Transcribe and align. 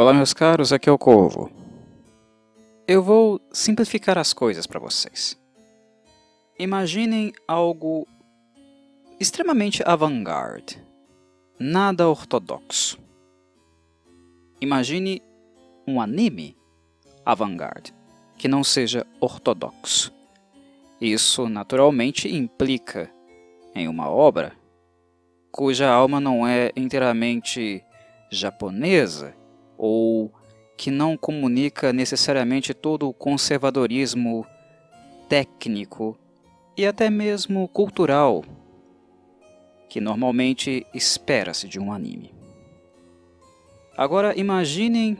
Olá, 0.00 0.14
meus 0.14 0.32
caros, 0.32 0.72
aqui 0.72 0.88
é 0.88 0.92
o 0.92 0.96
Corvo. 0.96 1.50
Eu 2.88 3.02
vou 3.02 3.38
simplificar 3.52 4.16
as 4.16 4.32
coisas 4.32 4.66
para 4.66 4.80
vocês. 4.80 5.38
Imaginem 6.58 7.34
algo 7.46 8.08
extremamente 9.20 9.82
avant-garde, 9.84 10.82
nada 11.58 12.08
ortodoxo. 12.08 12.98
Imagine 14.58 15.20
um 15.86 16.00
anime 16.00 16.56
avant-garde, 17.22 17.92
que 18.38 18.48
não 18.48 18.64
seja 18.64 19.06
ortodoxo. 19.20 20.10
Isso 20.98 21.46
naturalmente 21.46 22.26
implica 22.26 23.10
em 23.74 23.86
uma 23.86 24.08
obra 24.08 24.54
cuja 25.52 25.90
alma 25.90 26.18
não 26.18 26.48
é 26.48 26.72
inteiramente 26.74 27.84
japonesa 28.30 29.38
ou 29.82 30.30
que 30.76 30.90
não 30.90 31.16
comunica 31.16 31.90
necessariamente 31.90 32.74
todo 32.74 33.08
o 33.08 33.14
conservadorismo 33.14 34.46
técnico 35.26 36.18
e 36.76 36.84
até 36.84 37.08
mesmo 37.08 37.66
cultural 37.66 38.44
que 39.88 39.98
normalmente 40.00 40.86
espera-se 40.92 41.66
de 41.66 41.80
um 41.80 41.92
anime. 41.92 42.34
Agora 43.96 44.38
imaginem 44.38 45.16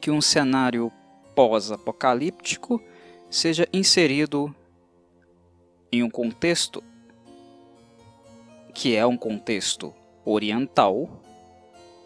que 0.00 0.10
um 0.10 0.22
cenário 0.22 0.90
pós-apocalíptico 1.34 2.82
seja 3.28 3.68
inserido 3.72 4.54
em 5.92 6.02
um 6.02 6.08
contexto 6.10 6.82
que 8.74 8.96
é 8.96 9.06
um 9.06 9.18
contexto 9.18 9.92
oriental, 10.24 11.22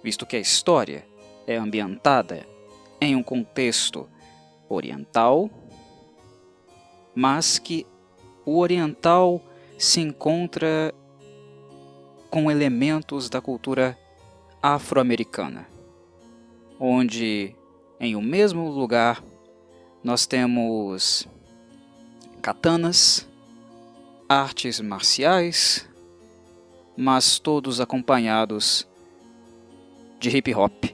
visto 0.06 0.24
que 0.24 0.36
a 0.36 0.40
história 0.40 1.04
é 1.48 1.56
ambientada 1.56 2.46
em 3.00 3.16
um 3.16 3.24
contexto 3.24 4.08
oriental, 4.68 5.50
mas 7.12 7.58
que 7.58 7.84
o 8.44 8.60
oriental 8.60 9.42
se 9.76 10.00
encontra 10.00 10.94
com 12.30 12.48
elementos 12.48 13.28
da 13.28 13.40
cultura 13.40 13.98
afro-americana, 14.62 15.66
onde 16.78 17.56
em 17.98 18.14
um 18.14 18.22
mesmo 18.22 18.70
lugar 18.70 19.24
nós 20.04 20.24
temos 20.24 21.26
katanas, 22.40 23.26
artes 24.28 24.80
marciais, 24.80 25.84
mas 26.96 27.40
todos 27.40 27.80
acompanhados 27.80 28.86
de 30.28 30.36
hip 30.36 30.52
hop 30.52 30.86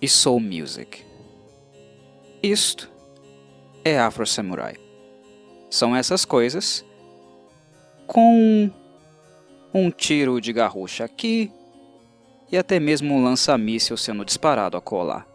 e 0.00 0.08
soul 0.08 0.38
music. 0.38 1.04
Isto 2.40 2.88
é 3.84 3.98
Afro 3.98 4.24
Samurai. 4.24 4.76
São 5.68 5.96
essas 5.96 6.24
coisas 6.24 6.84
com 8.06 8.70
um 9.72 9.90
tiro 9.90 10.40
de 10.40 10.52
garrucha 10.52 11.04
aqui 11.04 11.50
e 12.52 12.56
até 12.56 12.78
mesmo 12.78 13.14
um 13.14 13.24
lança-míssil 13.24 13.96
sendo 13.96 14.24
disparado 14.24 14.76
a 14.76 14.80
colar. 14.80 15.26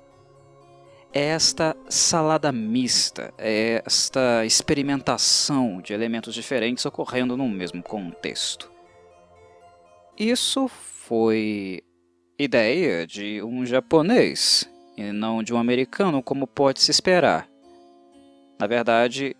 É 1.11 1.25
esta 1.25 1.75
salada 1.89 2.53
mista, 2.53 3.33
é 3.37 3.83
esta 3.85 4.45
experimentação 4.45 5.81
de 5.81 5.91
elementos 5.91 6.33
diferentes 6.33 6.85
ocorrendo 6.85 7.35
no 7.35 7.49
mesmo 7.49 7.83
contexto. 7.83 8.71
Isso 10.17 10.69
foi 10.69 11.83
ideia 12.39 13.05
de 13.05 13.43
um 13.43 13.65
japonês 13.65 14.67
e 14.97 15.11
não 15.11 15.43
de 15.43 15.53
um 15.53 15.57
americano, 15.57 16.23
como 16.23 16.47
pode 16.47 16.80
se 16.80 16.89
esperar. 16.89 17.47
Na 18.58 18.65
verdade, 18.65 19.36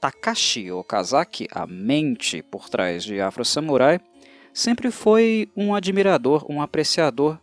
Takashi 0.00 0.70
Okazaki, 0.70 1.48
a 1.50 1.66
mente 1.66 2.42
por 2.42 2.68
trás 2.70 3.02
de 3.02 3.20
Afro 3.20 3.44
Samurai, 3.44 4.00
sempre 4.54 4.90
foi 4.92 5.50
um 5.56 5.74
admirador, 5.74 6.46
um 6.48 6.62
apreciador 6.62 7.38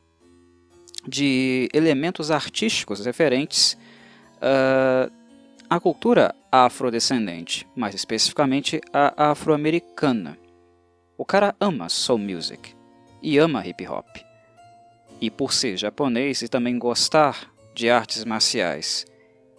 de 1.05 1.69
elementos 1.73 2.31
artísticos 2.31 3.05
referentes 3.05 3.77
uh, 4.37 5.11
à 5.69 5.79
cultura 5.79 6.33
afrodescendente, 6.49 7.67
mais 7.75 7.93
especificamente 7.93 8.81
a 8.93 9.31
afro-americana. 9.31 10.37
O 11.17 11.25
cara 11.25 11.55
ama 11.59 11.89
soul 11.89 12.19
music 12.19 12.73
e 13.21 13.37
ama 13.37 13.65
hip 13.65 13.85
hop. 13.87 14.26
E 15.19 15.29
por 15.31 15.53
ser 15.53 15.77
japonês 15.77 16.41
e 16.41 16.47
também 16.47 16.77
gostar 16.77 17.51
de 17.73 17.89
artes 17.89 18.23
marciais 18.23 19.05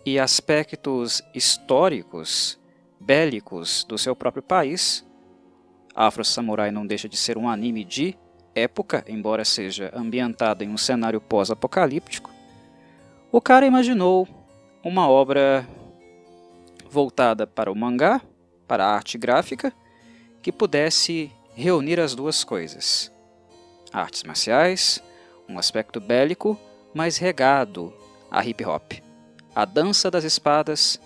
e 0.04 0.18
aspectos 0.18 1.22
históricos, 1.34 2.58
bélicos 3.00 3.84
do 3.84 3.98
seu 3.98 4.14
próprio 4.14 4.42
país, 4.42 5.04
Afro 5.94 6.24
Samurai 6.24 6.70
não 6.70 6.86
deixa 6.86 7.08
de 7.08 7.16
ser 7.16 7.36
um 7.36 7.48
anime 7.48 7.84
de 7.84 8.16
época, 8.54 9.04
embora 9.08 9.44
seja 9.44 9.92
ambientado 9.94 10.62
em 10.62 10.68
um 10.68 10.76
cenário 10.76 11.20
pós-apocalíptico. 11.20 12.30
O 13.30 13.40
cara 13.40 13.66
imaginou 13.66 14.26
uma 14.82 15.08
obra 15.08 15.68
voltada 16.88 17.46
para 17.46 17.70
o 17.70 17.74
mangá, 17.74 18.20
para 18.66 18.86
a 18.86 18.94
arte 18.94 19.18
gráfica, 19.18 19.72
que 20.40 20.52
pudesse 20.52 21.30
reunir 21.54 22.00
as 22.00 22.14
duas 22.14 22.44
coisas: 22.44 23.12
artes 23.92 24.22
marciais, 24.22 25.02
um 25.48 25.58
aspecto 25.58 26.00
bélico, 26.00 26.58
mas 26.94 27.16
regado 27.16 27.92
a 28.30 28.44
hip 28.44 28.64
hop. 28.64 28.92
A 29.54 29.64
dança 29.64 30.10
das 30.10 30.24
espadas 30.24 31.00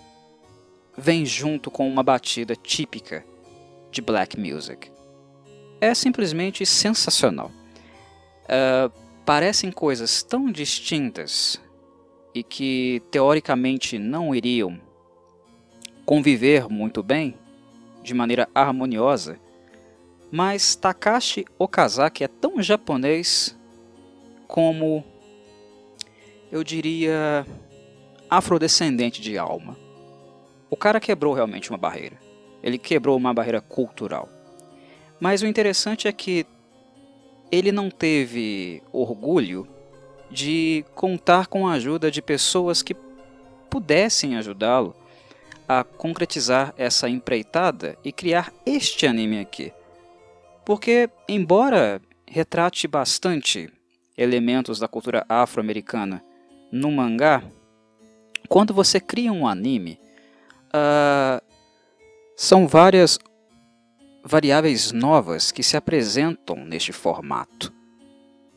vem 0.97 1.25
junto 1.25 1.71
com 1.71 1.87
uma 1.87 2.03
batida 2.03 2.55
típica 2.55 3.25
de 3.89 4.01
black 4.01 4.39
music. 4.39 4.91
É 5.79 5.93
simplesmente 5.93 6.65
sensacional. 6.65 7.51
Uh, 8.43 8.91
parecem 9.25 9.71
coisas 9.71 10.21
tão 10.21 10.51
distintas 10.51 11.59
e 12.33 12.43
que 12.43 13.01
teoricamente 13.11 13.97
não 13.97 14.33
iriam 14.33 14.79
conviver 16.05 16.67
muito 16.67 17.01
bem, 17.01 17.35
de 18.01 18.13
maneira 18.13 18.49
harmoniosa, 18.53 19.39
mas 20.29 20.75
Takashi 20.75 21.45
Okazaki 21.57 22.23
é 22.23 22.27
tão 22.27 22.61
japonês 22.61 23.57
como, 24.53 25.03
eu 26.51 26.63
diria, 26.63 27.43
afrodescendente 28.29 29.19
de 29.19 29.35
alma. 29.35 29.75
O 30.69 30.77
cara 30.77 30.99
quebrou 30.99 31.33
realmente 31.33 31.71
uma 31.71 31.77
barreira. 31.79 32.19
Ele 32.61 32.77
quebrou 32.77 33.17
uma 33.17 33.33
barreira 33.33 33.59
cultural. 33.59 34.29
Mas 35.19 35.41
o 35.41 35.47
interessante 35.47 36.07
é 36.07 36.11
que 36.11 36.45
ele 37.51 37.71
não 37.71 37.89
teve 37.89 38.83
orgulho 38.91 39.67
de 40.29 40.85
contar 40.93 41.47
com 41.47 41.67
a 41.67 41.73
ajuda 41.73 42.11
de 42.11 42.21
pessoas 42.21 42.83
que 42.83 42.95
pudessem 43.71 44.35
ajudá-lo 44.35 44.95
a 45.67 45.83
concretizar 45.83 46.75
essa 46.77 47.09
empreitada 47.09 47.97
e 48.03 48.11
criar 48.11 48.53
este 48.67 49.07
anime 49.07 49.39
aqui. 49.39 49.73
Porque, 50.63 51.09
embora 51.27 51.99
retrate 52.27 52.87
bastante 52.87 53.73
elementos 54.17 54.79
da 54.79 54.87
cultura 54.87 55.25
afro-americana 55.27 56.23
no 56.71 56.91
mangá, 56.91 57.43
quando 58.47 58.73
você 58.73 58.99
cria 58.99 59.31
um 59.31 59.47
anime, 59.47 59.99
uh, 60.69 61.43
são 62.35 62.67
várias 62.67 63.19
variáveis 64.23 64.91
novas 64.91 65.51
que 65.51 65.63
se 65.63 65.77
apresentam 65.77 66.57
neste 66.65 66.91
formato. 66.91 67.73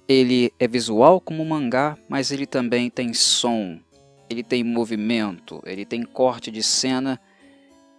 Ele 0.08 0.52
é 0.58 0.68
visual 0.68 1.20
como 1.20 1.44
mangá, 1.44 1.98
mas 2.08 2.30
ele 2.30 2.46
também 2.46 2.88
tem 2.88 3.12
som, 3.12 3.78
ele 4.30 4.42
tem 4.42 4.62
movimento, 4.62 5.60
ele 5.66 5.84
tem 5.84 6.02
corte 6.02 6.50
de 6.50 6.62
cena 6.62 7.20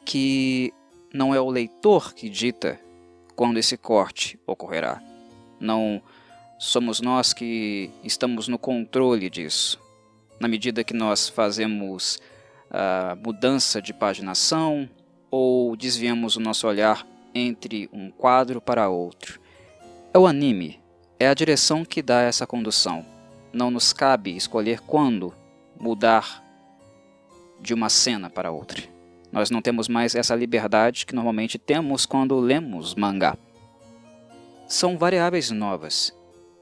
que 0.05 0.73
não 1.13 1.35
é 1.35 1.39
o 1.39 1.49
leitor 1.49 2.13
que 2.13 2.29
dita 2.29 2.79
quando 3.35 3.57
esse 3.57 3.77
corte 3.77 4.39
ocorrerá. 4.47 5.01
Não 5.59 6.01
somos 6.57 7.00
nós 7.00 7.33
que 7.33 7.92
estamos 8.04 8.48
no 8.48 8.57
controle 8.57 9.30
disso. 9.30 9.80
Na 10.39 10.48
medida 10.48 10.83
que 10.83 10.94
nós 10.94 11.30
fazemos 11.30 12.19
a 12.69 13.15
mudança 13.15 13.81
de 13.81 13.94
paginação 13.94 14.89
ou 15.30 15.75
desviamos 15.75 16.36
o 16.36 16.39
nosso 16.39 16.68
olhar 16.68 17.06
entre 17.33 17.89
um 17.94 18.09
quadro 18.09 18.59
para 18.59 18.89
outro. 18.89 19.39
É 20.13 20.18
o 20.18 20.25
anime, 20.25 20.80
é 21.19 21.27
a 21.27 21.33
direção 21.33 21.86
que 21.86 22.01
dá 22.01 22.21
essa 22.21 22.48
condução. 22.48 23.06
Não 23.54 23.69
nos 23.69 23.94
cabe 23.94 24.36
escolher 24.36 24.80
quando 24.81 25.33
mudar 25.80 26.44
de 27.59 27.74
uma 27.74 27.89
cena 27.89 28.30
para 28.30 28.51
outra. 28.51 28.83
Nós 29.31 29.50
não 29.50 29.62
temos 29.62 29.88
mais 29.88 30.15
essa 30.15 30.36
liberdade 30.36 31.06
que 31.06 31.13
normalmente 31.13 31.57
temos 31.57 32.06
quando 32.06 32.39
lemos 32.39 32.95
mangá. 32.95 33.38
São 34.68 34.98
variáveis 34.98 35.51
novas 35.51 36.16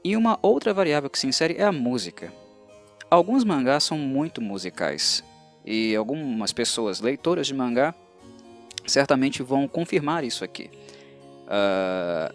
E 0.06 0.16
uma 0.16 0.38
outra 0.40 0.72
variável 0.72 1.10
que 1.10 1.18
se 1.18 1.26
insere 1.26 1.56
é 1.58 1.64
a 1.64 1.72
música. 1.72 2.32
Alguns 3.10 3.42
mangás 3.42 3.82
são 3.82 3.98
muito 3.98 4.40
musicais, 4.40 5.24
e 5.64 5.96
algumas 5.96 6.52
pessoas 6.52 7.00
leitoras 7.00 7.48
de 7.48 7.54
mangá 7.54 7.92
certamente 8.86 9.42
vão 9.42 9.66
confirmar 9.66 10.22
isso 10.22 10.44
aqui. 10.44 10.70
Uh, 11.48 12.32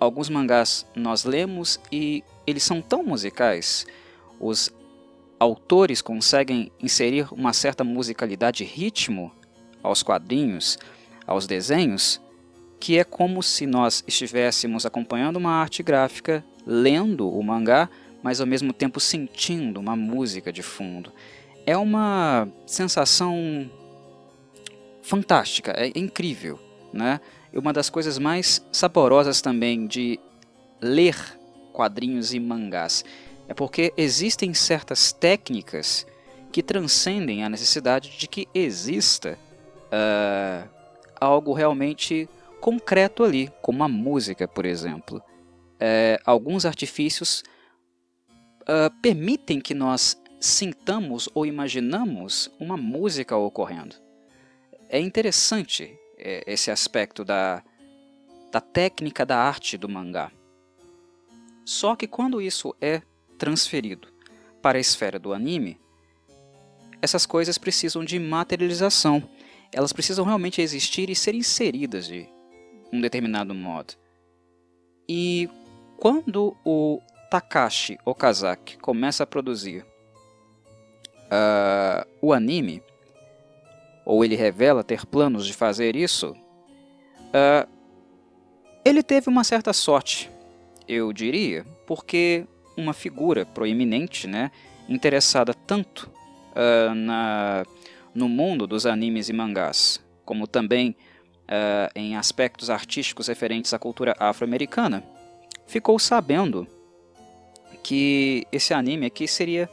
alguns 0.00 0.28
mangás 0.28 0.84
nós 0.92 1.22
lemos 1.22 1.78
e 1.92 2.24
eles 2.44 2.64
são 2.64 2.82
tão 2.82 3.04
musicais, 3.04 3.86
os 4.40 4.74
autores 5.38 6.02
conseguem 6.02 6.72
inserir 6.82 7.32
uma 7.32 7.52
certa 7.52 7.84
musicalidade 7.84 8.64
e 8.64 8.66
ritmo 8.66 9.30
aos 9.84 10.02
quadrinhos, 10.02 10.80
aos 11.24 11.46
desenhos, 11.46 12.20
que 12.80 12.98
é 12.98 13.04
como 13.04 13.40
se 13.40 13.66
nós 13.66 14.02
estivéssemos 14.04 14.84
acompanhando 14.84 15.36
uma 15.36 15.52
arte 15.52 15.80
gráfica, 15.80 16.44
lendo 16.66 17.28
o 17.28 17.42
mangá, 17.42 17.88
mas 18.22 18.40
ao 18.40 18.46
mesmo 18.46 18.72
tempo 18.72 19.00
sentindo 19.00 19.78
uma 19.78 19.94
música 19.94 20.52
de 20.52 20.62
fundo. 20.62 21.12
É 21.66 21.76
uma 21.76 22.48
sensação 22.66 23.70
fantástica, 25.02 25.72
é 25.72 25.92
incrível, 25.94 26.58
né? 26.92 27.20
Uma 27.52 27.72
das 27.72 27.88
coisas 27.88 28.18
mais 28.18 28.66
saborosas 28.72 29.40
também 29.40 29.86
de 29.86 30.18
ler 30.80 31.16
quadrinhos 31.72 32.32
e 32.34 32.40
mangás 32.40 33.04
é 33.48 33.54
porque 33.54 33.92
existem 33.96 34.54
certas 34.54 35.12
técnicas 35.12 36.06
que 36.50 36.62
transcendem 36.62 37.44
a 37.44 37.48
necessidade 37.48 38.16
de 38.16 38.26
que 38.26 38.48
exista 38.54 39.38
uh, 39.86 40.68
algo 41.20 41.52
realmente 41.52 42.28
concreto 42.60 43.24
ali, 43.24 43.52
como 43.60 43.82
a 43.84 43.88
música, 43.88 44.48
por 44.48 44.64
exemplo. 44.64 45.22
Uh, 45.84 46.16
alguns 46.24 46.64
artifícios 46.64 47.44
uh, 48.62 48.90
permitem 49.02 49.60
que 49.60 49.74
nós 49.74 50.18
sintamos 50.40 51.28
ou 51.34 51.44
imaginamos 51.44 52.50
uma 52.58 52.74
música 52.74 53.36
ocorrendo. 53.36 53.94
É 54.88 54.98
interessante 54.98 55.94
é, 56.16 56.42
esse 56.46 56.70
aspecto 56.70 57.22
da, 57.22 57.62
da 58.50 58.62
técnica 58.62 59.26
da 59.26 59.36
arte 59.36 59.76
do 59.76 59.86
mangá. 59.86 60.32
Só 61.66 61.94
que 61.94 62.06
quando 62.06 62.40
isso 62.40 62.74
é 62.80 63.02
transferido 63.36 64.08
para 64.62 64.78
a 64.78 64.80
esfera 64.80 65.18
do 65.18 65.34
anime, 65.34 65.78
essas 67.02 67.26
coisas 67.26 67.58
precisam 67.58 68.02
de 68.02 68.18
materialização. 68.18 69.28
Elas 69.70 69.92
precisam 69.92 70.24
realmente 70.24 70.62
existir 70.62 71.10
e 71.10 71.14
ser 71.14 71.34
inseridas 71.34 72.06
de 72.06 72.26
um 72.90 73.00
determinado 73.02 73.54
modo. 73.54 73.94
E 75.06 75.50
quando 76.04 76.54
o 76.66 77.00
Takashi 77.30 77.98
Okazaki 78.04 78.76
começa 78.76 79.24
a 79.24 79.26
produzir 79.26 79.86
uh, 81.32 82.06
o 82.20 82.34
anime, 82.34 82.82
ou 84.04 84.22
ele 84.22 84.36
revela 84.36 84.84
ter 84.84 85.06
planos 85.06 85.46
de 85.46 85.54
fazer 85.54 85.96
isso, 85.96 86.32
uh, 86.32 87.66
ele 88.84 89.02
teve 89.02 89.30
uma 89.30 89.42
certa 89.44 89.72
sorte, 89.72 90.30
eu 90.86 91.10
diria, 91.10 91.64
porque 91.86 92.46
uma 92.76 92.92
figura 92.92 93.46
proeminente, 93.46 94.26
né, 94.26 94.50
interessada 94.86 95.54
tanto 95.54 96.12
uh, 96.50 96.94
na, 96.94 97.64
no 98.14 98.28
mundo 98.28 98.66
dos 98.66 98.84
animes 98.84 99.30
e 99.30 99.32
mangás, 99.32 100.04
como 100.22 100.46
também 100.46 100.94
em 101.94 102.16
aspectos 102.16 102.70
artísticos 102.70 103.28
referentes 103.28 103.74
à 103.74 103.78
cultura 103.78 104.16
afro-americana, 104.18 105.04
ficou 105.66 105.98
sabendo 105.98 106.66
que 107.82 108.46
esse 108.50 108.72
anime 108.72 109.06
aqui 109.06 109.28
seria 109.28 109.68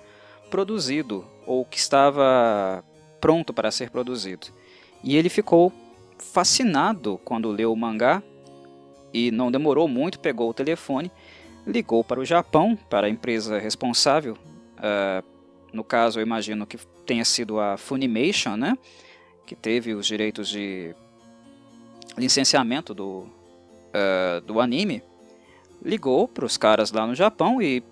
produzido 0.50 1.26
ou 1.46 1.64
que 1.66 1.78
estava 1.78 2.84
pronto 3.20 3.54
para 3.54 3.72
ser 3.72 3.90
produzido. 3.90 4.48
E 5.04 5.16
ele 5.16 5.30
ficou 5.30 5.72
fascinado 6.18 7.20
quando 7.24 7.50
leu 7.50 7.72
o 7.72 7.76
mangá 7.76 8.22
e 9.14 9.32
não 9.32 9.52
demorou 9.52 9.88
muito, 9.88 10.20
pegou 10.20 10.50
o 10.50 10.54
telefone, 10.54 11.12
ligou 11.66 12.04
para 12.04 12.20
o 12.20 12.26
Japão, 12.26 12.78
para 12.90 13.08
a 13.08 13.10
empresa 13.10 13.60
responsável. 13.60 14.38
Uh, 14.78 15.26
no 15.74 15.84
caso, 15.84 16.20
eu 16.20 16.24
imagino 16.24 16.66
que 16.66 16.78
tenha 17.06 17.26
sido 17.26 17.60
a 17.60 17.78
Funimation, 17.78 18.56
né? 18.56 18.78
que 19.46 19.56
teve 19.56 19.94
os 19.94 20.06
direitos 20.06 20.48
de 20.48 20.96
licenciamento 22.18 22.94
do, 22.94 23.26
uh, 23.90 24.42
do 24.46 24.60
anime. 24.60 25.04
Ligou 25.84 26.28
para 26.28 26.46
os 26.46 26.58
caras 26.58 26.92
lá 26.92 27.08
no 27.08 27.16
Japão 27.16 27.62
e 27.62 27.84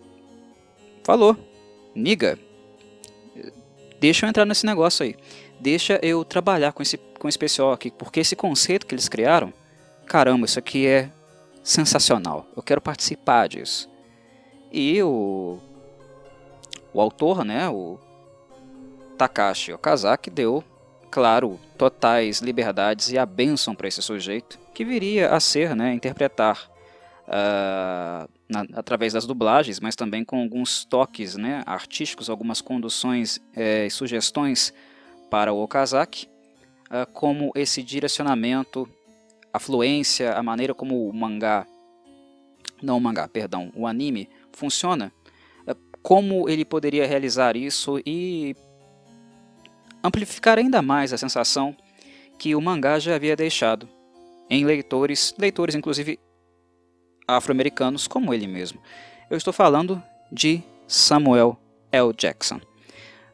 falou: 1.04 1.36
Niga, 1.96 2.38
deixa 4.00 4.26
eu 4.26 4.30
entrar 4.30 4.46
nesse 4.46 4.66
negócio 4.66 5.04
aí. 5.04 5.16
Deixa 5.60 6.00
eu 6.02 6.24
trabalhar 6.24 6.72
com 6.72 6.82
esse, 6.82 6.98
com 6.98 7.28
esse 7.28 7.38
pessoal 7.38 7.74
aqui, 7.74 7.92
porque 7.92 8.20
esse 8.20 8.36
conceito 8.36 8.86
que 8.86 8.96
eles 8.96 9.10
criaram, 9.10 9.52
caramba, 10.06 10.46
isso 10.46 10.60
aqui 10.60 10.88
é 10.88 11.10
sensacional. 11.64 12.46
Eu 12.56 12.64
quero 12.64 12.80
participar 12.80 13.48
disso. 13.48 13.90
E 14.72 15.02
o, 15.04 15.60
o 16.94 17.02
autor, 17.02 17.44
né, 17.44 17.68
o 17.70 18.00
Takashi 19.18 19.74
Okazaki, 19.74 20.30
deu, 20.30 20.64
claro, 21.12 21.60
totais 21.78 22.40
liberdades 22.40 23.12
e 23.12 23.18
a 23.18 23.26
bênção 23.26 23.76
para 23.76 23.88
esse 23.88 24.02
sujeito, 24.02 24.58
que 24.74 24.86
viria 24.86 25.32
a 25.32 25.40
ser, 25.40 25.76
né, 25.76 25.94
interpretar 25.94 26.70
uh, 27.30 28.30
na, 28.50 28.66
através 28.74 29.14
das 29.14 29.26
dublagens, 29.26 29.80
mas 29.80 29.96
também 29.96 30.26
com 30.26 30.42
alguns 30.42 30.84
toques 30.84 31.36
né, 31.36 31.62
artísticos, 31.66 32.30
algumas 32.30 32.60
conduções 32.60 33.40
é, 33.56 33.86
e 33.86 33.92
sugestões 33.92 34.74
para 35.30 35.54
o 35.54 35.62
Okazaki, 35.62 36.28
uh, 36.90 37.10
como 37.14 37.52
esse 37.56 37.84
direcionamento, 37.84 38.90
a 39.54 39.60
fluência, 39.60 40.34
a 40.34 40.42
maneira 40.42 40.74
como 40.74 41.08
o 41.08 41.14
mangá, 41.14 41.66
não 42.82 42.98
o 42.98 43.02
mangá, 43.02 43.28
perdão, 43.28 43.72
o 43.76 43.86
anime 43.86 44.28
funciona, 44.52 45.12
uh, 45.68 45.76
como 46.02 46.50
ele 46.50 46.66
poderia 46.66 47.06
realizar 47.06 47.56
isso 47.56 48.02
e 48.06 48.56
amplificar 50.04 50.58
ainda 50.58 50.82
mais 50.82 51.14
a 51.14 51.18
sensação 51.18 51.76
que 52.40 52.56
o 52.56 52.62
mangá 52.62 52.98
já 52.98 53.16
havia 53.16 53.36
deixado 53.36 53.88
em 54.50 54.66
leitores, 54.66 55.36
leitores 55.38 55.76
inclusive 55.76 56.18
afro-americanos 57.38 58.08
como 58.08 58.34
ele 58.34 58.48
mesmo. 58.48 58.80
Eu 59.30 59.38
estou 59.38 59.54
falando 59.54 60.02
de 60.32 60.64
Samuel 60.88 61.58
L. 61.92 62.14
Jackson. 62.14 62.60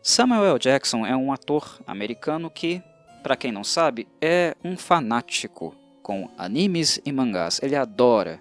Samuel 0.02 0.46
L. 0.46 0.60
Jackson 0.60 1.06
é 1.06 1.16
um 1.16 1.32
ator 1.32 1.80
americano 1.88 2.50
que, 2.50 2.82
para 3.24 3.36
quem 3.36 3.52
não 3.52 3.64
sabe, 3.64 4.08
é 4.22 4.56
um 4.64 4.78
fanático 4.78 5.75
com 6.04 6.30
animes 6.38 7.00
e 7.06 7.12
mangás. 7.12 7.60
Ele 7.64 7.75
adora 7.75 8.40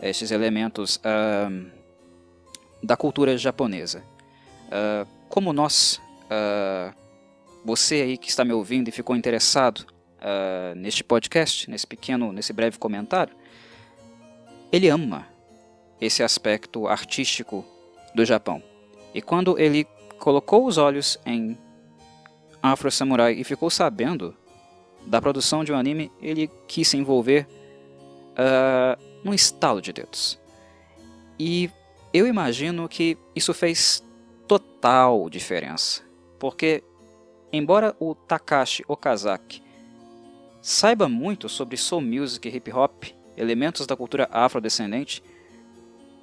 estes 0.00 0.30
elementos 0.30 0.96
uh, 0.96 1.70
da 2.82 2.96
cultura 2.96 3.36
japonesa. 3.36 4.04
Uh, 4.66 5.08
como 5.28 5.52
nós, 5.52 6.00
uh, 6.26 6.94
você 7.64 8.02
aí 8.02 8.18
que 8.18 8.28
está 8.28 8.44
me 8.44 8.52
ouvindo 8.52 8.88
e 8.88 8.92
ficou 8.92 9.16
interessado 9.16 9.86
neste 10.74 11.04
podcast, 11.04 11.68
nesse 11.68 11.86
pequeno, 11.86 12.32
nesse 12.32 12.50
breve 12.50 12.78
comentário, 12.78 13.36
ele 14.74 14.88
ama 14.88 15.24
esse 16.00 16.20
aspecto 16.20 16.88
artístico 16.88 17.64
do 18.12 18.24
Japão. 18.24 18.60
E 19.14 19.22
quando 19.22 19.56
ele 19.56 19.84
colocou 20.18 20.66
os 20.66 20.78
olhos 20.78 21.16
em 21.24 21.56
Afro 22.60 22.90
Samurai 22.90 23.34
e 23.34 23.44
ficou 23.44 23.70
sabendo 23.70 24.34
da 25.06 25.22
produção 25.22 25.62
de 25.62 25.72
um 25.72 25.76
anime, 25.76 26.10
ele 26.20 26.50
quis 26.66 26.88
se 26.88 26.96
envolver 26.96 27.46
uh, 28.32 29.00
num 29.22 29.32
estalo 29.32 29.80
de 29.80 29.92
dedos. 29.92 30.40
E 31.38 31.70
eu 32.12 32.26
imagino 32.26 32.88
que 32.88 33.16
isso 33.32 33.54
fez 33.54 34.02
total 34.48 35.30
diferença, 35.30 36.02
porque 36.36 36.82
embora 37.52 37.94
o 38.00 38.12
Takashi 38.12 38.84
Okazaki 38.88 39.62
saiba 40.60 41.08
muito 41.08 41.48
sobre 41.48 41.76
soul 41.76 42.02
music 42.02 42.48
e 42.48 42.56
hip 42.56 42.72
hop, 42.72 43.04
elementos 43.36 43.86
da 43.86 43.96
cultura 43.96 44.28
afrodescendente, 44.30 45.22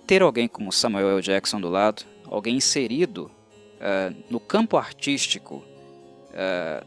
ter 0.08 0.22
alguém 0.22 0.48
como 0.48 0.72
Samuel 0.72 1.10
L. 1.12 1.22
Jackson 1.22 1.62
do 1.62 1.70
lado, 1.70 2.04
alguém 2.26 2.56
inserido 2.58 3.32
uh, 3.78 4.16
no 4.30 4.40
campo 4.40 4.78
artístico, 4.78 5.64
uh, 6.30 6.86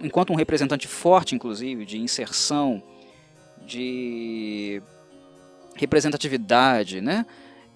enquanto 0.00 0.32
um 0.32 0.36
representante 0.36 0.86
forte, 0.86 1.34
inclusive, 1.34 1.84
de 1.84 1.98
inserção, 1.98 2.82
de 3.66 4.82
representatividade, 5.74 7.00
né? 7.00 7.26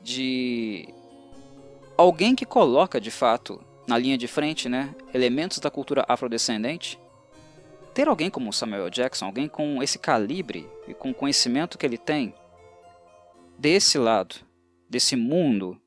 de 0.02 0.88
alguém 1.96 2.34
que 2.34 2.46
coloca 2.46 3.00
de 3.00 3.10
fato 3.10 3.60
na 3.86 3.98
linha 3.98 4.16
de 4.16 4.26
frente 4.26 4.68
né? 4.68 4.94
elementos 5.12 5.58
da 5.58 5.70
cultura 5.70 6.04
afrodescendente, 6.08 6.98
ter 7.94 8.08
alguém 8.08 8.30
como 8.30 8.52
Samuel 8.52 8.90
Jackson, 8.90 9.26
alguém 9.26 9.48
com 9.48 9.82
esse 9.82 9.98
calibre 9.98 10.68
e 10.86 10.94
com 10.94 11.10
o 11.10 11.14
conhecimento 11.14 11.76
que 11.76 11.84
ele 11.84 11.98
tem, 11.98 12.34
desse 13.58 13.98
lado, 13.98 14.36
desse 14.88 15.16
mundo 15.16 15.80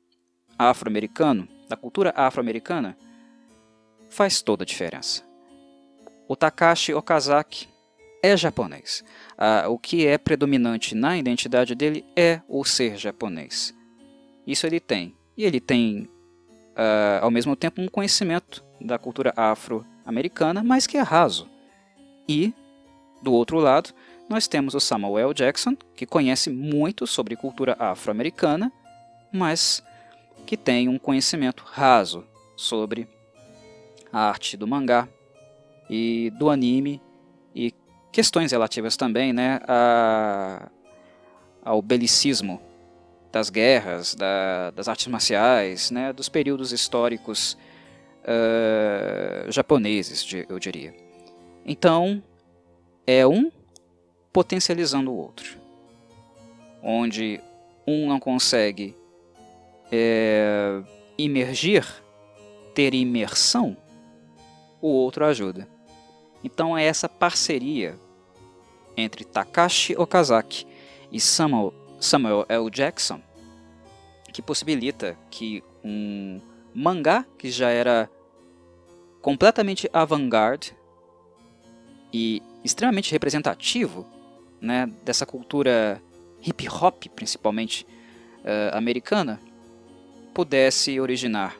afro-americano, 0.58 1.48
da 1.68 1.76
cultura 1.76 2.12
afro-americana, 2.16 2.96
faz 4.08 4.40
toda 4.42 4.62
a 4.62 4.66
diferença. 4.66 5.24
O 6.28 6.36
Takashi 6.36 6.94
Okazaki 6.94 7.68
é 8.22 8.36
japonês. 8.36 9.04
Ah, 9.36 9.66
o 9.68 9.78
que 9.78 10.06
é 10.06 10.16
predominante 10.16 10.94
na 10.94 11.18
identidade 11.18 11.74
dele 11.74 12.04
é 12.16 12.40
o 12.48 12.64
ser 12.64 12.96
japonês. 12.96 13.74
Isso 14.46 14.66
ele 14.66 14.80
tem. 14.80 15.14
E 15.36 15.44
ele 15.44 15.60
tem, 15.60 16.08
ah, 16.76 17.18
ao 17.22 17.30
mesmo 17.30 17.56
tempo, 17.56 17.82
um 17.82 17.88
conhecimento 17.88 18.64
da 18.80 18.98
cultura 18.98 19.32
afro-americana, 19.36 20.62
mas 20.62 20.86
que 20.86 20.96
é 20.96 21.02
raso. 21.02 21.50
E, 22.28 22.52
do 23.22 23.32
outro 23.32 23.58
lado, 23.58 23.90
nós 24.28 24.48
temos 24.48 24.74
o 24.74 24.80
Samuel 24.80 25.34
Jackson, 25.34 25.76
que 25.94 26.06
conhece 26.06 26.50
muito 26.50 27.06
sobre 27.06 27.36
cultura 27.36 27.76
afro-americana, 27.78 28.72
mas 29.32 29.82
que 30.46 30.56
tem 30.56 30.88
um 30.88 30.98
conhecimento 30.98 31.64
raso 31.66 32.24
sobre 32.56 33.08
a 34.12 34.28
arte 34.28 34.56
do 34.56 34.66
mangá 34.66 35.08
e 35.90 36.32
do 36.38 36.48
anime 36.48 37.00
e 37.54 37.74
questões 38.12 38.52
relativas 38.52 38.96
também 38.96 39.32
né, 39.32 39.60
a, 39.66 40.68
ao 41.64 41.82
belicismo 41.82 42.60
das 43.32 43.50
guerras, 43.50 44.14
da, 44.14 44.70
das 44.70 44.86
artes 44.86 45.08
marciais, 45.08 45.90
né, 45.90 46.12
dos 46.12 46.28
períodos 46.28 46.70
históricos 46.70 47.58
uh, 48.22 49.50
japoneses, 49.50 50.24
eu 50.48 50.58
diria. 50.60 51.03
Então, 51.64 52.22
é 53.06 53.26
um 53.26 53.50
potencializando 54.32 55.10
o 55.10 55.16
outro, 55.16 55.58
onde 56.82 57.40
um 57.86 58.08
não 58.08 58.18
consegue 58.18 58.96
é, 59.92 60.82
imergir, 61.16 61.86
ter 62.74 62.94
imersão, 62.94 63.76
o 64.80 64.88
outro 64.88 65.24
ajuda. 65.24 65.68
Então 66.42 66.76
é 66.76 66.84
essa 66.84 67.08
parceria 67.08 67.96
entre 68.96 69.24
Takashi 69.24 69.96
Okazaki 69.96 70.66
e 71.10 71.20
Samuel, 71.20 71.72
Samuel 72.00 72.44
L. 72.48 72.70
Jackson 72.70 73.20
que 74.34 74.42
possibilita 74.42 75.16
que 75.30 75.62
um 75.84 76.40
mangá 76.74 77.24
que 77.38 77.48
já 77.52 77.70
era 77.70 78.10
completamente 79.22 79.88
avant-garde 79.92 80.76
e 82.14 82.40
extremamente 82.62 83.10
representativo 83.10 84.06
né, 84.60 84.88
dessa 85.04 85.26
cultura 85.26 86.00
hip 86.40 86.68
hop, 86.68 87.06
principalmente 87.08 87.84
uh, 88.44 88.76
americana, 88.76 89.40
pudesse 90.32 91.00
originar 91.00 91.56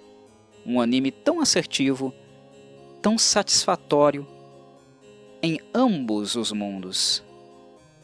um 0.65 0.81
anime 0.81 1.11
tão 1.11 1.41
assertivo, 1.41 2.15
tão 3.03 3.19
satisfatório 3.19 4.25
em 5.43 5.59
ambos 5.75 6.37
os 6.37 6.53
mundos, 6.53 7.25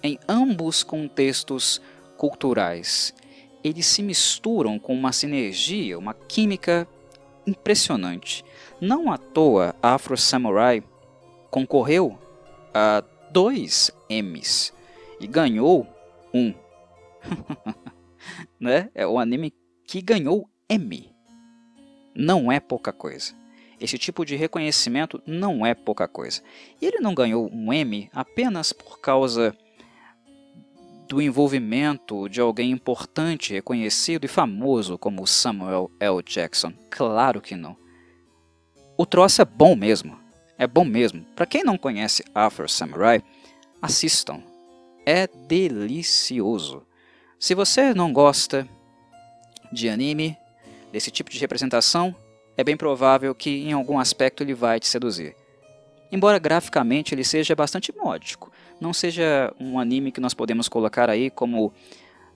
em 0.03 0.19
ambos 0.29 0.83
contextos 0.83 1.81
culturais. 2.17 3.15
Eles 3.63 3.87
se 3.87 4.03
misturam 4.03 4.77
com 4.77 4.93
uma 4.93 5.13
sinergia, 5.13 5.97
uma 5.97 6.15
química 6.15 6.89
impressionante. 7.47 8.45
Não 8.81 9.13
à 9.13 9.17
toa, 9.17 9.73
Afro 9.81 10.17
Samurai 10.17 10.83
concorreu 11.49 12.19
a 12.75 13.03
dois 13.31 13.91
M's 14.09 14.73
e 15.21 15.27
ganhou 15.27 15.87
um. 16.33 16.55
né? 18.59 18.91
É 18.95 19.07
o 19.07 19.19
anime 19.19 19.53
que 19.87 20.01
ganhou 20.01 20.49
M. 20.69 21.13
Não 22.15 22.51
é 22.51 22.61
pouca 22.61 22.93
coisa. 22.93 23.35
Esse 23.81 23.97
tipo 23.97 24.25
de 24.25 24.37
reconhecimento 24.37 25.23
não 25.27 25.65
é 25.65 25.75
pouca 25.75 26.07
coisa. 26.07 26.43
E 26.81 26.87
ele 26.87 27.01
não 27.01 27.15
ganhou 27.15 27.51
um 27.51 27.73
M 27.73 28.11
apenas 28.13 28.73
por 28.73 29.01
causa 29.01 29.57
do 31.09 31.21
envolvimento 31.21 32.29
de 32.29 32.41
alguém 32.41 32.71
importante, 32.71 33.53
reconhecido 33.53 34.25
e 34.25 34.29
famoso 34.29 34.97
como 34.97 35.27
Samuel 35.27 35.91
L. 35.99 36.23
Jackson. 36.23 36.73
Claro 36.89 37.41
que 37.41 37.57
não. 37.57 37.77
O 38.97 39.07
troço 39.07 39.41
é 39.41 39.45
bom 39.45 39.75
mesmo. 39.75 40.20
É 40.61 40.67
bom 40.67 40.85
mesmo. 40.85 41.25
Para 41.35 41.47
quem 41.47 41.65
não 41.65 41.79
conhece 41.79 42.23
Afro 42.35 42.69
Samurai, 42.69 43.23
assistam. 43.81 44.43
É 45.07 45.27
delicioso. 45.27 46.87
Se 47.39 47.55
você 47.55 47.95
não 47.95 48.13
gosta 48.13 48.69
de 49.73 49.89
anime, 49.89 50.37
desse 50.93 51.11
tipo 51.11 51.31
de 51.31 51.39
representação, 51.39 52.15
é 52.59 52.63
bem 52.63 52.77
provável 52.77 53.35
que 53.35 53.67
em 53.67 53.73
algum 53.73 53.99
aspecto 53.99 54.43
ele 54.43 54.53
vai 54.53 54.79
te 54.79 54.87
seduzir. 54.87 55.35
Embora 56.13 56.39
graficamente 56.39 57.15
ele 57.15 57.25
seja 57.25 57.57
bastante 57.57 57.91
módico, 57.97 58.53
não 58.79 58.93
seja 58.93 59.55
um 59.59 59.81
anime 59.81 60.13
que 60.13 60.21
nós 60.21 60.35
podemos 60.35 60.69
colocar 60.69 61.09
aí 61.09 61.31
como 61.31 61.73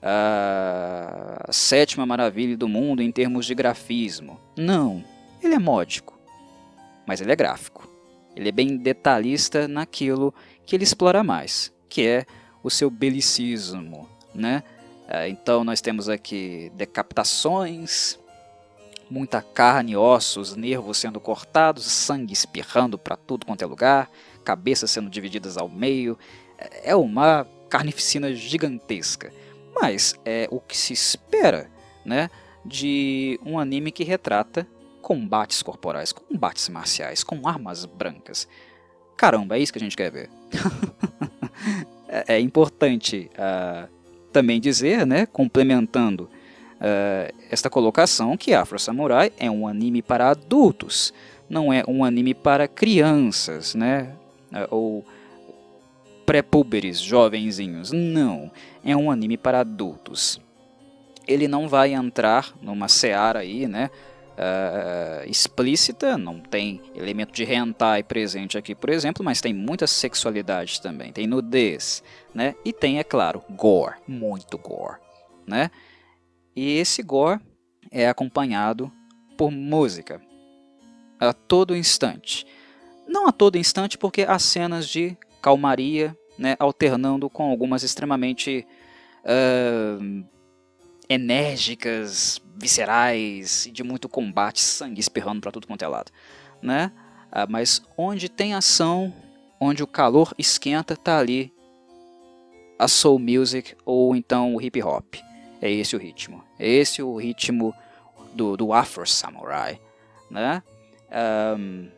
a 0.01 1.51
sétima 1.51 2.07
maravilha 2.07 2.57
do 2.57 2.67
mundo 2.67 3.03
em 3.03 3.11
termos 3.11 3.45
de 3.45 3.53
grafismo. 3.53 4.39
Não, 4.57 5.03
ele 5.43 5.53
é 5.53 5.59
módico, 5.59 6.17
mas 7.05 7.21
ele 7.21 7.31
é 7.31 7.35
gráfico. 7.35 7.93
Ele 8.35 8.49
é 8.49 8.51
bem 8.51 8.77
detalhista 8.77 9.67
naquilo 9.67 10.33
que 10.65 10.75
ele 10.75 10.83
explora 10.83 11.23
mais, 11.23 11.71
que 11.87 12.05
é 12.05 12.25
o 12.63 12.69
seu 12.69 12.89
belicismo, 12.89 14.09
né? 14.33 14.63
Ah, 15.07 15.29
então 15.29 15.63
nós 15.63 15.81
temos 15.81 16.09
aqui 16.09 16.71
decapitações, 16.75 18.19
muita 19.09 19.41
carne, 19.41 19.95
ossos, 19.95 20.55
nervos 20.55 20.97
sendo 20.97 21.19
cortados, 21.19 21.85
sangue 21.85 22.33
espirrando 22.33 22.97
para 22.97 23.15
tudo 23.15 23.45
quanto 23.45 23.61
é 23.61 23.65
lugar, 23.65 24.09
cabeças 24.43 24.89
sendo 24.89 25.09
divididas 25.09 25.57
ao 25.57 25.69
meio. 25.69 26.17
É 26.83 26.95
uma 26.95 27.47
carnificina 27.69 28.33
gigantesca. 28.33 29.31
Mas 29.73 30.15
é 30.23 30.47
o 30.49 30.59
que 30.59 30.77
se 30.77 30.93
espera 30.93 31.69
né, 32.05 32.29
de 32.65 33.39
um 33.45 33.59
anime 33.59 33.91
que 33.91 34.03
retrata 34.03 34.65
combates 35.05 35.61
corporais, 35.61 36.11
combates 36.11 36.67
marciais, 36.67 37.23
com 37.23 37.47
armas 37.47 37.85
brancas. 37.85 38.47
Caramba, 39.15 39.55
é 39.55 39.59
isso 39.59 39.71
que 39.71 39.77
a 39.77 39.81
gente 39.81 39.95
quer 39.95 40.11
ver. 40.11 40.31
é, 42.09 42.37
é, 42.37 42.39
importante 42.39 43.29
uh, 43.35 43.87
também 44.33 44.59
dizer, 44.59 45.05
né, 45.05 45.27
complementando 45.27 46.23
uh, 46.23 47.35
esta 47.51 47.69
colocação 47.69 48.35
que 48.35 48.51
Afro 48.55 48.79
Samurai 48.79 49.31
é 49.37 49.49
um 49.49 49.67
anime 49.67 50.01
para 50.01 50.31
adultos, 50.31 51.13
não 51.47 51.71
é 51.71 51.83
um 51.87 52.03
anime 52.03 52.33
para 52.33 52.67
crianças, 52.67 53.75
né? 53.75 54.11
Uh, 54.51 54.75
ou 54.75 55.05
pré-púberes, 56.25 56.99
jovenzinhos. 56.99 57.91
Não, 57.91 58.51
é 58.83 58.97
um 58.97 59.11
anime 59.11 59.37
para 59.37 59.59
adultos. 59.59 60.41
Ele 61.27 61.47
não 61.47 61.67
vai 61.67 61.93
entrar 61.93 62.55
numa 62.59 62.87
seara 62.87 63.41
aí, 63.41 63.67
né? 63.67 63.91
Uh, 64.35 65.29
explícita, 65.29 66.17
não 66.17 66.41
tem 66.41 66.81
elemento 66.93 67.31
de 67.31 67.45
hentai 67.45 68.03
presente 68.03 68.57
aqui, 68.57 68.75
por 68.75 68.89
exemplo, 68.89 69.23
mas 69.23 69.39
tem 69.39 69.53
muita 69.53 69.87
sexualidade 69.87 70.81
também, 70.81 71.13
tem 71.13 71.25
nudez, 71.25 72.03
né? 72.33 72.53
E 72.65 72.73
tem, 72.73 72.99
é 72.99 73.03
claro, 73.03 73.41
gore, 73.51 73.95
muito 74.05 74.57
gore, 74.57 74.97
né? 75.47 75.71
E 76.53 76.77
esse 76.77 77.01
gore 77.01 77.39
é 77.89 78.09
acompanhado 78.09 78.91
por 79.37 79.51
música 79.51 80.21
a 81.19 81.31
todo 81.31 81.75
instante. 81.75 82.45
Não 83.07 83.27
a 83.27 83.31
todo 83.31 83.57
instante, 83.57 83.97
porque 83.97 84.23
há 84.23 84.37
cenas 84.37 84.87
de 84.87 85.17
calmaria, 85.41 86.17
né, 86.37 86.55
alternando 86.59 87.29
com 87.29 87.49
algumas 87.49 87.83
extremamente 87.83 88.67
uh, 89.23 90.25
enérgicas, 91.09 92.41
viscerais, 92.55 93.69
de 93.71 93.83
muito 93.83 94.07
combate, 94.07 94.61
sangue 94.61 94.99
espirrando 94.99 95.41
para 95.41 95.51
tudo 95.51 95.67
quanto 95.67 95.83
é 95.83 95.87
lado. 95.87 96.11
Né? 96.61 96.91
Uh, 97.27 97.49
mas 97.49 97.81
onde 97.97 98.29
tem 98.29 98.53
ação, 98.53 99.13
onde 99.59 99.83
o 99.83 99.87
calor 99.87 100.33
esquenta, 100.37 100.95
tá 100.95 101.19
ali 101.19 101.53
a 102.77 102.87
soul 102.87 103.19
music 103.19 103.75
ou 103.85 104.15
então 104.15 104.55
o 104.55 104.61
hip 104.61 104.81
hop. 104.81 105.15
É 105.61 105.71
esse 105.71 105.95
o 105.95 105.99
ritmo. 105.99 106.43
É 106.59 106.67
esse 106.67 107.01
o 107.01 107.15
ritmo 107.15 107.73
do, 108.33 108.57
do 108.57 108.73
Afro 108.73 109.05
Samurai. 109.07 109.79
Né? 110.29 110.61
Um, 111.57 111.89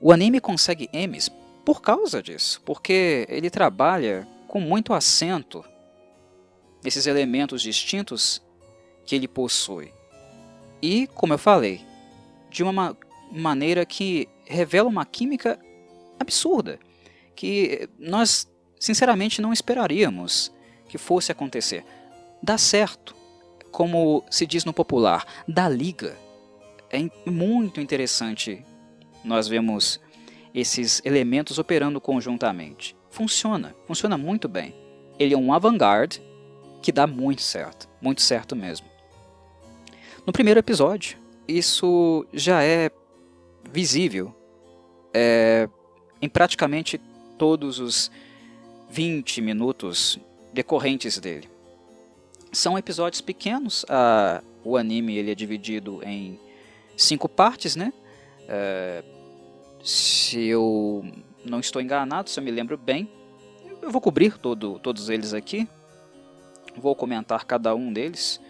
o 0.00 0.12
anime 0.12 0.40
consegue 0.40 0.88
Emmys 0.92 1.30
por 1.64 1.80
causa 1.80 2.22
disso, 2.22 2.60
porque 2.64 3.26
ele 3.28 3.50
trabalha 3.50 4.26
com 4.48 4.60
muito 4.60 4.92
acento 4.92 5.64
esses 6.84 7.06
elementos 7.06 7.62
distintos 7.62 8.42
que 9.04 9.14
ele 9.14 9.28
possui. 9.28 9.92
E, 10.82 11.06
como 11.08 11.34
eu 11.34 11.38
falei, 11.38 11.84
de 12.50 12.62
uma 12.62 12.96
maneira 13.30 13.84
que 13.84 14.28
revela 14.46 14.88
uma 14.88 15.04
química 15.04 15.58
absurda, 16.18 16.78
que 17.34 17.88
nós 17.98 18.50
sinceramente 18.78 19.42
não 19.42 19.52
esperaríamos 19.52 20.52
que 20.88 20.98
fosse 20.98 21.30
acontecer 21.30 21.84
dá 22.42 22.56
certo. 22.56 23.18
como 23.70 24.24
se 24.28 24.44
diz 24.46 24.64
no 24.64 24.72
popular, 24.72 25.24
da 25.46 25.68
liga. 25.68 26.16
É 26.90 26.98
muito 27.30 27.80
interessante 27.80 28.64
nós 29.22 29.46
vemos 29.46 30.00
esses 30.52 31.00
elementos 31.04 31.56
operando 31.56 32.00
conjuntamente. 32.00 32.96
Funciona, 33.10 33.72
funciona 33.86 34.18
muito 34.18 34.48
bem. 34.48 34.74
Ele 35.20 35.34
é 35.34 35.38
um 35.38 35.52
avant-garde 35.52 36.20
que 36.82 36.92
dá 36.92 37.06
muito 37.06 37.42
certo, 37.42 37.88
muito 38.00 38.22
certo 38.22 38.56
mesmo. 38.56 38.86
No 40.26 40.32
primeiro 40.32 40.60
episódio, 40.60 41.18
isso 41.46 42.26
já 42.32 42.62
é 42.62 42.90
visível 43.72 44.34
é, 45.12 45.68
em 46.20 46.28
praticamente 46.28 47.00
todos 47.38 47.78
os 47.78 48.10
20 48.90 49.40
minutos 49.40 50.18
decorrentes 50.52 51.18
dele. 51.18 51.48
São 52.52 52.76
episódios 52.76 53.20
pequenos, 53.20 53.84
a, 53.88 54.42
o 54.64 54.76
anime 54.76 55.16
ele 55.16 55.30
é 55.30 55.34
dividido 55.34 56.00
em 56.02 56.38
cinco 56.96 57.28
partes, 57.28 57.76
né? 57.76 57.92
É, 58.48 59.04
se 59.82 60.44
eu 60.44 61.04
não 61.44 61.60
estou 61.60 61.80
enganado, 61.80 62.28
se 62.28 62.38
eu 62.38 62.44
me 62.44 62.50
lembro 62.50 62.76
bem, 62.76 63.10
eu 63.80 63.90
vou 63.90 64.00
cobrir 64.00 64.36
todo, 64.36 64.78
todos 64.80 65.08
eles 65.08 65.32
aqui, 65.32 65.68
vou 66.76 66.94
comentar 66.94 67.44
cada 67.44 67.74
um 67.74 67.92
deles, 67.92 68.40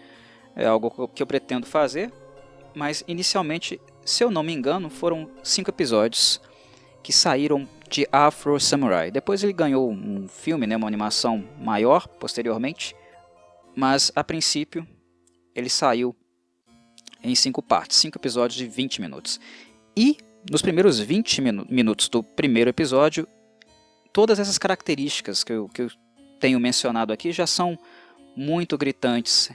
é 0.55 0.65
algo 0.65 1.07
que 1.07 1.21
eu 1.21 1.27
pretendo 1.27 1.65
fazer, 1.65 2.11
mas 2.73 3.03
inicialmente, 3.07 3.79
se 4.05 4.23
eu 4.23 4.31
não 4.31 4.43
me 4.43 4.53
engano, 4.53 4.89
foram 4.89 5.29
cinco 5.43 5.69
episódios 5.69 6.41
que 7.03 7.11
saíram 7.11 7.67
de 7.89 8.07
Afro 8.11 8.59
Samurai. 8.59 9.11
Depois 9.11 9.43
ele 9.43 9.53
ganhou 9.53 9.91
um 9.91 10.27
filme, 10.27 10.65
né, 10.65 10.75
uma 10.75 10.87
animação 10.87 11.43
maior 11.59 12.07
posteriormente, 12.07 12.95
mas 13.75 14.11
a 14.15 14.23
princípio 14.23 14.87
ele 15.55 15.69
saiu 15.69 16.15
em 17.23 17.35
cinco 17.35 17.61
partes, 17.61 17.97
cinco 17.97 18.17
episódios 18.17 18.57
de 18.57 18.67
20 18.67 19.01
minutos. 19.01 19.39
E 19.95 20.17
nos 20.49 20.61
primeiros 20.61 20.99
20 20.99 21.41
minu 21.41 21.65
minutos 21.69 22.09
do 22.09 22.23
primeiro 22.23 22.69
episódio, 22.69 23.27
todas 24.13 24.39
essas 24.39 24.57
características 24.57 25.43
que 25.43 25.53
eu, 25.53 25.67
que 25.69 25.83
eu 25.83 25.91
tenho 26.39 26.59
mencionado 26.59 27.13
aqui 27.13 27.31
já 27.31 27.45
são 27.45 27.77
muito 28.35 28.77
gritantes, 28.77 29.51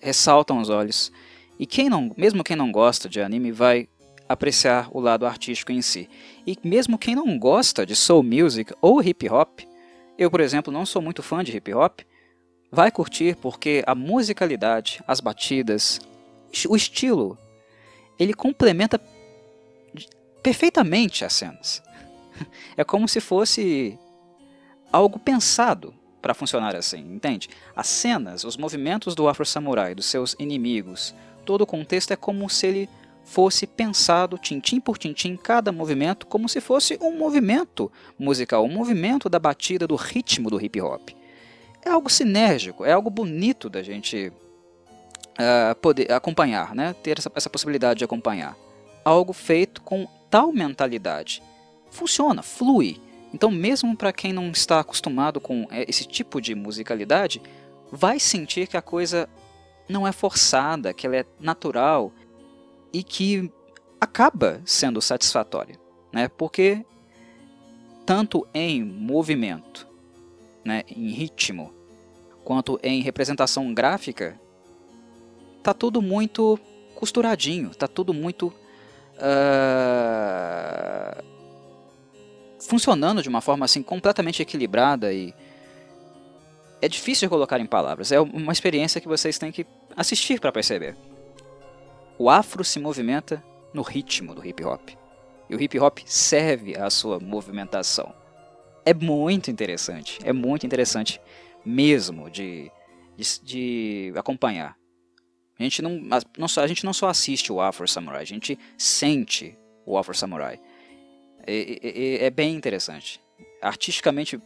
ressaltam 0.00 0.60
os 0.60 0.68
olhos. 0.68 1.10
E 1.58 1.66
quem 1.66 1.88
não, 1.88 2.12
mesmo 2.16 2.44
quem 2.44 2.56
não 2.56 2.70
gosta 2.70 3.08
de 3.08 3.20
anime 3.20 3.52
vai 3.52 3.88
apreciar 4.28 4.88
o 4.90 5.00
lado 5.00 5.26
artístico 5.26 5.72
em 5.72 5.82
si. 5.82 6.08
E 6.46 6.56
mesmo 6.64 6.98
quem 6.98 7.14
não 7.14 7.38
gosta 7.38 7.86
de 7.86 7.94
soul 7.94 8.22
music 8.22 8.72
ou 8.80 9.02
hip 9.02 9.28
hop, 9.28 9.60
eu, 10.18 10.30
por 10.30 10.40
exemplo, 10.40 10.72
não 10.72 10.86
sou 10.86 11.02
muito 11.02 11.22
fã 11.22 11.42
de 11.42 11.56
hip 11.56 11.72
hop, 11.74 12.00
vai 12.70 12.90
curtir 12.90 13.36
porque 13.36 13.82
a 13.86 13.94
musicalidade, 13.94 15.02
as 15.06 15.20
batidas, 15.20 16.00
o 16.68 16.76
estilo, 16.76 17.38
ele 18.18 18.34
complementa 18.34 19.00
perfeitamente 20.42 21.24
as 21.24 21.32
cenas. 21.32 21.82
É 22.76 22.82
como 22.82 23.06
se 23.06 23.20
fosse 23.20 23.96
algo 24.90 25.20
pensado 25.20 25.94
para 26.24 26.32
funcionar 26.32 26.74
assim, 26.74 27.00
entende? 27.00 27.50
As 27.76 27.86
cenas, 27.86 28.44
os 28.44 28.56
movimentos 28.56 29.14
do 29.14 29.28
Afro 29.28 29.44
Samurai, 29.44 29.94
dos 29.94 30.06
seus 30.06 30.34
inimigos, 30.38 31.14
todo 31.44 31.60
o 31.60 31.66
contexto 31.66 32.12
é 32.12 32.16
como 32.16 32.48
se 32.48 32.66
ele 32.66 32.88
fosse 33.24 33.66
pensado 33.66 34.38
tintim 34.38 34.80
por 34.80 34.96
tintim 34.96 35.36
cada 35.36 35.70
movimento 35.70 36.26
como 36.26 36.48
se 36.48 36.62
fosse 36.62 36.98
um 36.98 37.14
movimento 37.18 37.92
musical, 38.18 38.64
um 38.64 38.72
movimento 38.72 39.28
da 39.28 39.38
batida 39.38 39.86
do 39.86 39.96
ritmo 39.96 40.48
do 40.48 40.58
hip 40.58 40.80
hop. 40.80 41.10
É 41.84 41.90
algo 41.90 42.08
sinérgico, 42.08 42.86
é 42.86 42.92
algo 42.92 43.10
bonito 43.10 43.68
da 43.68 43.82
gente 43.82 44.32
uh, 45.32 45.74
poder 45.82 46.10
acompanhar, 46.10 46.74
né? 46.74 46.94
ter 47.02 47.18
essa, 47.18 47.30
essa 47.34 47.50
possibilidade 47.50 47.98
de 47.98 48.04
acompanhar. 48.04 48.56
Algo 49.04 49.34
feito 49.34 49.82
com 49.82 50.08
tal 50.30 50.50
mentalidade. 50.52 51.42
Funciona, 51.90 52.42
flui. 52.42 52.98
Então, 53.34 53.50
mesmo 53.50 53.94
para 53.96 54.12
quem 54.12 54.32
não 54.32 54.52
está 54.52 54.78
acostumado 54.78 55.40
com 55.40 55.66
é, 55.68 55.84
esse 55.90 56.06
tipo 56.06 56.40
de 56.40 56.54
musicalidade, 56.54 57.42
vai 57.90 58.20
sentir 58.20 58.68
que 58.68 58.76
a 58.76 58.82
coisa 58.82 59.28
não 59.88 60.06
é 60.06 60.12
forçada, 60.12 60.94
que 60.94 61.04
ela 61.04 61.16
é 61.16 61.26
natural 61.40 62.12
e 62.92 63.02
que 63.02 63.50
acaba 64.00 64.62
sendo 64.64 65.02
satisfatória, 65.02 65.76
né? 66.12 66.28
Porque 66.28 66.86
tanto 68.06 68.46
em 68.54 68.84
movimento, 68.84 69.88
né, 70.64 70.84
em 70.86 71.10
ritmo, 71.10 71.74
quanto 72.44 72.78
em 72.84 73.02
representação 73.02 73.74
gráfica, 73.74 74.40
tá 75.60 75.74
tudo 75.74 76.00
muito 76.00 76.56
costuradinho, 76.94 77.70
tá 77.70 77.88
tudo 77.88 78.14
muito 78.14 78.54
uh, 79.16 81.33
funcionando 82.66 83.22
de 83.22 83.28
uma 83.28 83.40
forma 83.40 83.64
assim 83.64 83.82
completamente 83.82 84.42
equilibrada 84.42 85.12
e 85.12 85.34
é 86.80 86.88
difícil 86.88 87.28
colocar 87.28 87.60
em 87.60 87.66
palavras. 87.66 88.12
É 88.12 88.20
uma 88.20 88.52
experiência 88.52 89.00
que 89.00 89.08
vocês 89.08 89.38
têm 89.38 89.52
que 89.52 89.66
assistir 89.96 90.40
para 90.40 90.52
perceber. 90.52 90.96
O 92.18 92.28
afro 92.28 92.64
se 92.64 92.78
movimenta 92.78 93.42
no 93.72 93.82
ritmo 93.82 94.34
do 94.34 94.46
hip 94.46 94.62
hop. 94.64 94.90
E 95.48 95.54
o 95.54 95.60
hip 95.60 95.78
hop 95.78 95.98
serve 96.06 96.76
à 96.76 96.88
sua 96.90 97.18
movimentação. 97.18 98.14
É 98.84 98.92
muito 98.92 99.50
interessante, 99.50 100.18
é 100.22 100.32
muito 100.32 100.66
interessante 100.66 101.20
mesmo 101.64 102.30
de, 102.30 102.70
de, 103.16 103.40
de 103.42 104.12
acompanhar. 104.16 104.76
A 105.58 105.62
gente 105.62 105.80
não, 105.80 105.92
não 106.36 106.46
a 106.56 106.66
gente 106.66 106.84
não 106.84 106.92
só 106.92 107.08
assiste 107.08 107.52
o 107.52 107.60
Afro 107.60 107.88
Samurai, 107.88 108.22
a 108.22 108.26
gente 108.26 108.58
sente 108.76 109.56
o 109.86 109.96
Afro 109.96 110.14
Samurai. 110.14 110.60
É, 111.46 112.26
é, 112.26 112.30
bem 112.30 112.54
interessante. 112.54 113.20
Artisticamente 113.60 114.40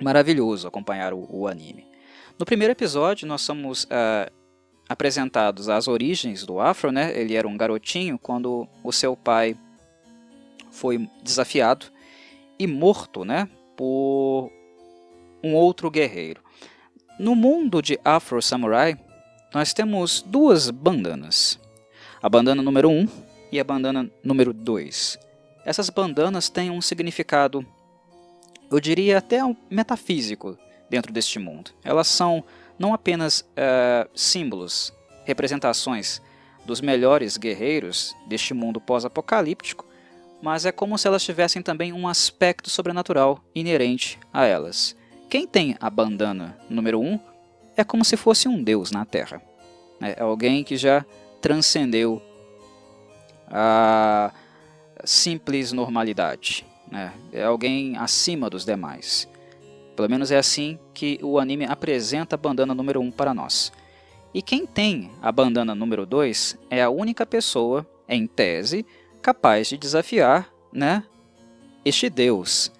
maravilhoso 0.00 0.66
acompanhar 0.66 1.12
o, 1.12 1.26
o, 1.30 1.46
anime. 1.46 1.86
No 2.38 2.46
primeiro 2.46 2.72
episódio, 2.72 3.26
nós 3.26 3.42
somos 3.42 3.84
uh, 3.84 4.32
apresentados 4.88 5.68
as 5.68 5.88
origens 5.88 6.44
do 6.44 6.60
Afro. 6.60 6.92
Né? 6.92 7.18
Ele 7.18 7.34
era 7.34 7.46
um 7.46 7.56
garotinho 7.56 8.18
quando 8.18 8.68
o 8.82 8.92
seu 8.92 9.16
pai 9.16 9.56
foi 10.70 11.08
desafiado 11.22 11.86
e 12.58 12.66
morto 12.66 13.24
né? 13.24 13.48
por 13.76 14.50
um 15.42 15.54
outro 15.54 15.90
guerreiro. 15.90 16.42
No 17.18 17.34
mundo 17.34 17.82
de 17.82 17.98
Afro 18.04 18.40
Samurai, 18.40 18.96
nós 19.52 19.72
temos 19.72 20.22
duas 20.22 20.70
bandanas. 20.70 21.58
A 22.22 22.28
bandana 22.28 22.62
número 22.62 22.88
1 22.88 22.92
um 22.92 23.08
e 23.50 23.58
a 23.58 23.64
bandana 23.64 24.10
número 24.22 24.52
2. 24.52 25.27
Essas 25.68 25.90
bandanas 25.90 26.48
têm 26.48 26.70
um 26.70 26.80
significado, 26.80 27.62
eu 28.70 28.80
diria 28.80 29.18
até 29.18 29.40
metafísico 29.70 30.56
dentro 30.88 31.12
deste 31.12 31.38
mundo. 31.38 31.72
Elas 31.84 32.06
são 32.06 32.42
não 32.78 32.94
apenas 32.94 33.40
uh, 33.40 34.08
símbolos, 34.14 34.94
representações 35.26 36.22
dos 36.64 36.80
melhores 36.80 37.36
guerreiros 37.36 38.16
deste 38.26 38.54
mundo 38.54 38.80
pós-apocalíptico, 38.80 39.84
mas 40.40 40.64
é 40.64 40.72
como 40.72 40.96
se 40.96 41.06
elas 41.06 41.22
tivessem 41.22 41.60
também 41.60 41.92
um 41.92 42.08
aspecto 42.08 42.70
sobrenatural 42.70 43.38
inerente 43.54 44.18
a 44.32 44.46
elas. 44.46 44.96
Quem 45.28 45.46
tem 45.46 45.76
a 45.82 45.90
bandana 45.90 46.58
número 46.70 46.98
1 46.98 47.12
um 47.12 47.20
é 47.76 47.84
como 47.84 48.06
se 48.06 48.16
fosse 48.16 48.48
um 48.48 48.62
deus 48.62 48.90
na 48.90 49.04
Terra. 49.04 49.42
É 50.00 50.22
alguém 50.22 50.64
que 50.64 50.78
já 50.78 51.04
transcendeu 51.42 52.22
a 53.50 54.32
simples 55.04 55.72
normalidade. 55.72 56.66
Né? 56.90 57.12
É 57.32 57.44
alguém 57.44 57.96
acima 57.96 58.48
dos 58.48 58.64
demais. 58.64 59.28
Pelo 59.94 60.08
menos 60.08 60.30
é 60.30 60.38
assim 60.38 60.78
que 60.94 61.18
o 61.22 61.38
anime 61.38 61.64
apresenta 61.64 62.36
a 62.36 62.38
bandana 62.38 62.74
número 62.74 63.00
1 63.00 63.04
um 63.04 63.10
para 63.10 63.34
nós. 63.34 63.72
E 64.32 64.42
quem 64.42 64.66
tem 64.66 65.10
a 65.20 65.32
bandana 65.32 65.74
número 65.74 66.06
2 66.06 66.58
é 66.70 66.82
a 66.82 66.90
única 66.90 67.26
pessoa, 67.26 67.86
em 68.08 68.26
tese, 68.26 68.86
capaz 69.20 69.68
de 69.68 69.76
desafiar 69.76 70.48
né, 70.72 71.02
este 71.84 72.08
deus, 72.08 72.70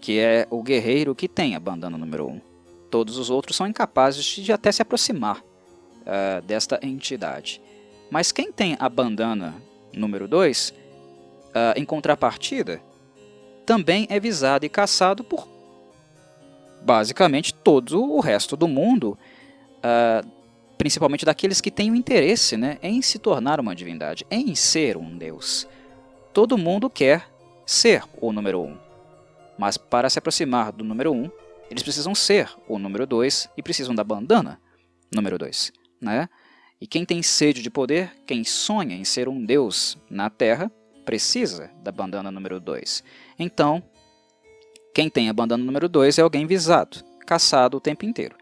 que 0.00 0.18
é 0.18 0.46
o 0.50 0.62
guerreiro 0.62 1.14
que 1.14 1.28
tem 1.28 1.54
a 1.54 1.60
bandana 1.60 1.98
número 1.98 2.26
1. 2.26 2.30
Um. 2.30 2.40
Todos 2.90 3.18
os 3.18 3.28
outros 3.28 3.56
são 3.56 3.66
incapazes 3.66 4.24
de 4.24 4.52
até 4.52 4.70
se 4.70 4.80
aproximar 4.80 5.38
uh, 5.38 6.42
desta 6.46 6.78
entidade. 6.82 7.60
Mas 8.10 8.32
quem 8.32 8.50
tem 8.52 8.76
a 8.78 8.88
bandana 8.88 9.54
número 9.92 10.26
2, 10.26 10.72
uh, 11.48 11.78
em 11.78 11.84
contrapartida, 11.84 12.80
também 13.64 14.06
é 14.10 14.18
visado 14.18 14.64
e 14.64 14.68
caçado 14.68 15.22
por 15.22 15.46
basicamente 16.80 17.52
todo 17.52 18.02
o 18.02 18.20
resto 18.20 18.56
do 18.56 18.66
mundo, 18.66 19.18
uh, 19.78 20.26
principalmente 20.76 21.24
daqueles 21.24 21.60
que 21.60 21.70
têm 21.70 21.90
o 21.90 21.94
interesse 21.94 22.56
né, 22.56 22.78
em 22.82 23.02
se 23.02 23.18
tornar 23.18 23.60
uma 23.60 23.74
divindade, 23.74 24.26
em 24.30 24.54
ser 24.54 24.96
um 24.96 25.16
deus. 25.18 25.68
Todo 26.32 26.56
mundo 26.56 26.88
quer 26.88 27.28
ser 27.66 28.04
o 28.20 28.32
número 28.32 28.60
1. 28.62 28.64
Um. 28.64 28.78
Mas 29.58 29.76
para 29.76 30.08
se 30.08 30.18
aproximar 30.18 30.72
do 30.72 30.84
número 30.84 31.12
1, 31.12 31.16
um, 31.16 31.30
eles 31.70 31.82
precisam 31.82 32.14
ser 32.14 32.50
o 32.66 32.78
número 32.78 33.06
2 33.06 33.50
e 33.56 33.62
precisam 33.62 33.94
da 33.94 34.04
bandana 34.04 34.60
número 35.12 35.36
2, 35.36 35.72
né? 36.00 36.28
E 36.80 36.86
quem 36.86 37.04
tem 37.04 37.22
sede 37.22 37.60
de 37.60 37.70
poder, 37.70 38.12
quem 38.24 38.44
sonha 38.44 38.94
em 38.94 39.04
ser 39.04 39.28
um 39.28 39.44
deus 39.44 39.98
na 40.08 40.30
Terra, 40.30 40.70
precisa 41.08 41.70
da 41.82 41.90
bandana 41.90 42.30
número 42.30 42.60
2. 42.60 43.02
Então, 43.38 43.82
quem 44.94 45.08
tem 45.08 45.30
a 45.30 45.32
bandana 45.32 45.64
número 45.64 45.88
2 45.88 46.18
é 46.18 46.20
alguém 46.20 46.46
visado, 46.46 47.02
caçado 47.26 47.78
o 47.78 47.80
tempo 47.80 48.04
inteiro. 48.04 48.36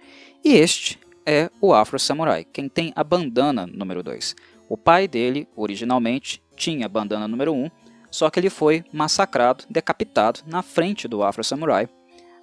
E 0.44 0.52
este 0.54 0.98
é 1.24 1.48
o 1.60 1.72
Afro 1.72 1.96
Samurai, 1.96 2.44
quem 2.44 2.68
tem 2.68 2.92
a 2.96 3.04
bandana 3.04 3.68
número 3.68 4.02
2. 4.02 4.34
O 4.68 4.76
pai 4.76 5.06
dele, 5.06 5.46
originalmente, 5.54 6.42
tinha 6.56 6.86
a 6.86 6.88
bandana 6.88 7.28
número 7.28 7.52
1, 7.52 7.66
um, 7.66 7.70
só 8.10 8.28
que 8.30 8.40
ele 8.40 8.50
foi 8.50 8.84
massacrado, 8.92 9.62
decapitado 9.70 10.40
na 10.44 10.60
frente 10.60 11.06
do 11.06 11.22
Afro 11.22 11.44
Samurai, 11.44 11.88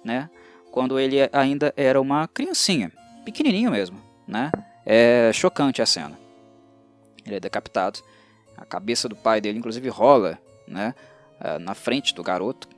né? 0.02 0.30
Quando 0.70 0.98
ele 0.98 1.16
ainda 1.34 1.70
era 1.76 2.00
uma 2.00 2.26
criancinha, 2.28 2.90
pequenininho 3.26 3.70
mesmo, 3.70 4.00
né? 4.26 4.50
É 4.86 5.30
chocante 5.34 5.82
a 5.82 5.86
cena. 5.86 6.18
Ele 7.26 7.36
é 7.36 7.40
decapitado, 7.40 8.00
a 8.64 8.66
cabeça 8.66 9.08
do 9.08 9.14
pai 9.14 9.40
dele 9.40 9.58
inclusive 9.58 9.88
rola, 9.88 10.38
né? 10.66 10.94
É, 11.40 11.58
na 11.58 11.74
frente 11.74 12.14
do 12.14 12.22
garoto, 12.22 12.68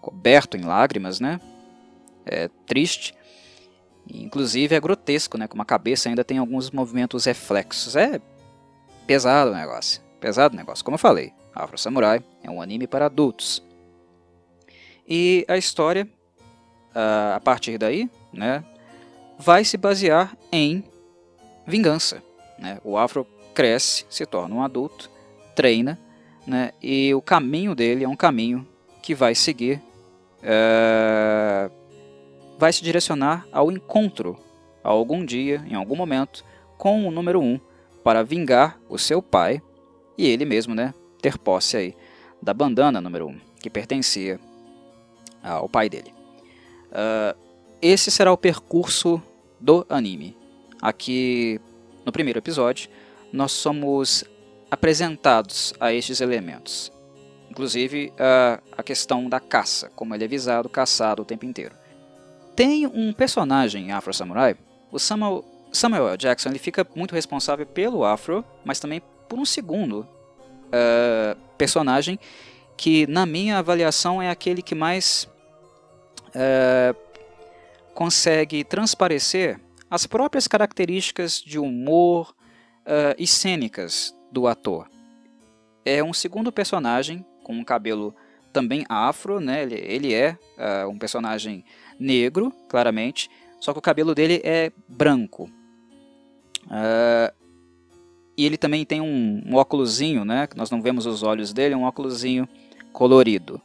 coberto 0.00 0.56
em 0.56 0.62
lágrimas, 0.62 1.20
né? 1.20 1.40
É 2.24 2.50
triste. 2.66 3.14
Inclusive 4.12 4.74
é 4.74 4.80
grotesco, 4.80 5.38
né? 5.38 5.48
Como 5.48 5.62
a 5.62 5.64
cabeça 5.64 6.08
ainda 6.08 6.24
tem 6.24 6.38
alguns 6.38 6.70
movimentos 6.70 7.24
reflexos. 7.24 7.96
É 7.96 8.20
pesado 9.06 9.52
o 9.52 9.54
negócio. 9.54 10.02
Pesado 10.20 10.54
o 10.54 10.56
negócio. 10.56 10.84
Como 10.84 10.96
eu 10.96 10.98
falei, 10.98 11.32
Afro 11.54 11.78
Samurai 11.78 12.22
é 12.42 12.50
um 12.50 12.60
anime 12.60 12.86
para 12.86 13.06
adultos. 13.06 13.62
E 15.08 15.44
a 15.48 15.56
história, 15.56 16.08
a 17.34 17.40
partir 17.40 17.78
daí, 17.78 18.10
né? 18.32 18.64
Vai 19.38 19.64
se 19.64 19.76
basear 19.76 20.36
em 20.50 20.82
vingança. 21.66 22.22
Né? 22.58 22.80
O 22.82 22.96
Afro 22.96 23.26
cresce, 23.56 24.04
se 24.10 24.26
torna 24.26 24.54
um 24.54 24.62
adulto, 24.62 25.10
treina, 25.54 25.98
né? 26.46 26.72
e 26.82 27.14
o 27.14 27.22
caminho 27.22 27.74
dele 27.74 28.04
é 28.04 28.08
um 28.08 28.14
caminho 28.14 28.68
que 29.02 29.14
vai 29.14 29.34
seguir 29.34 29.80
é, 30.42 31.70
vai 32.58 32.70
se 32.70 32.82
direcionar 32.82 33.46
ao 33.50 33.72
encontro, 33.72 34.36
algum 34.84 35.24
dia, 35.24 35.64
em 35.68 35.74
algum 35.74 35.96
momento, 35.96 36.44
com 36.76 37.08
o 37.08 37.10
número 37.10 37.40
1 37.40 37.44
um, 37.44 37.60
para 38.04 38.22
vingar 38.22 38.78
o 38.88 38.98
seu 38.98 39.22
pai 39.22 39.60
e 40.16 40.26
ele 40.26 40.44
mesmo 40.44 40.74
né, 40.74 40.94
ter 41.20 41.38
posse 41.38 41.76
aí 41.76 41.96
da 42.40 42.52
bandana 42.52 43.00
número 43.00 43.26
1, 43.26 43.30
um, 43.30 43.40
que 43.60 43.70
pertencia 43.70 44.38
ao 45.42 45.68
pai 45.68 45.88
dele. 45.88 46.12
Uh, 46.90 47.36
esse 47.80 48.10
será 48.10 48.32
o 48.32 48.36
percurso 48.36 49.20
do 49.58 49.84
anime. 49.88 50.36
Aqui 50.80 51.60
no 52.04 52.12
primeiro 52.12 52.38
episódio, 52.38 52.88
nós 53.36 53.52
somos 53.52 54.24
apresentados 54.70 55.74
a 55.78 55.92
estes 55.92 56.20
elementos. 56.20 56.92
Inclusive 57.50 58.12
a, 58.18 58.60
a 58.76 58.82
questão 58.82 59.28
da 59.28 59.38
caça, 59.38 59.90
como 59.94 60.14
ele 60.14 60.24
é 60.24 60.28
visado, 60.28 60.68
caçado 60.68 61.22
o 61.22 61.24
tempo 61.24 61.44
inteiro. 61.44 61.74
Tem 62.54 62.86
um 62.86 63.12
personagem 63.12 63.92
Afro 63.92 64.12
Samurai, 64.12 64.56
o 64.90 64.98
Samuel, 64.98 65.44
Samuel 65.72 66.16
Jackson, 66.16 66.48
ele 66.48 66.58
fica 66.58 66.86
muito 66.94 67.14
responsável 67.14 67.66
pelo 67.66 68.04
Afro, 68.04 68.44
mas 68.64 68.80
também 68.80 69.02
por 69.28 69.38
um 69.38 69.44
segundo 69.44 70.00
uh, 70.00 71.38
personagem 71.58 72.18
que, 72.76 73.06
na 73.06 73.26
minha 73.26 73.58
avaliação, 73.58 74.22
é 74.22 74.30
aquele 74.30 74.62
que 74.62 74.74
mais 74.74 75.28
uh, 76.28 76.96
consegue 77.94 78.64
transparecer 78.64 79.60
as 79.90 80.06
próprias 80.06 80.46
características 80.46 81.40
de 81.40 81.58
humor 81.58 82.35
uh, 82.86 83.14
e 83.18 83.26
cênicas 83.26 84.16
do 84.30 84.46
ator. 84.46 84.88
É 85.84 86.02
um 86.02 86.12
segundo 86.12 86.50
personagem 86.50 87.24
com 87.42 87.52
um 87.52 87.64
cabelo 87.64 88.14
também 88.52 88.84
afro, 88.88 89.40
né? 89.40 89.62
Ele, 89.62 89.74
ele 89.74 90.14
é 90.14 90.38
uh, 90.56 90.88
um 90.88 90.98
personagem 90.98 91.64
negro, 91.98 92.52
claramente, 92.68 93.30
só 93.60 93.72
que 93.72 93.78
o 93.78 93.82
cabelo 93.82 94.14
dele 94.14 94.40
é 94.44 94.72
branco. 94.88 95.50
Uh, 96.64 97.34
e 98.36 98.44
ele 98.44 98.56
também 98.56 98.84
tem 98.84 99.00
um, 99.00 99.42
um 99.46 99.54
óculosinho, 99.56 100.24
né? 100.24 100.48
Nós 100.56 100.70
não 100.70 100.82
vemos 100.82 101.06
os 101.06 101.22
olhos 101.22 101.52
dele, 101.52 101.74
é 101.74 101.76
um 101.76 101.84
óculosinho 101.84 102.48
colorido. 102.92 103.60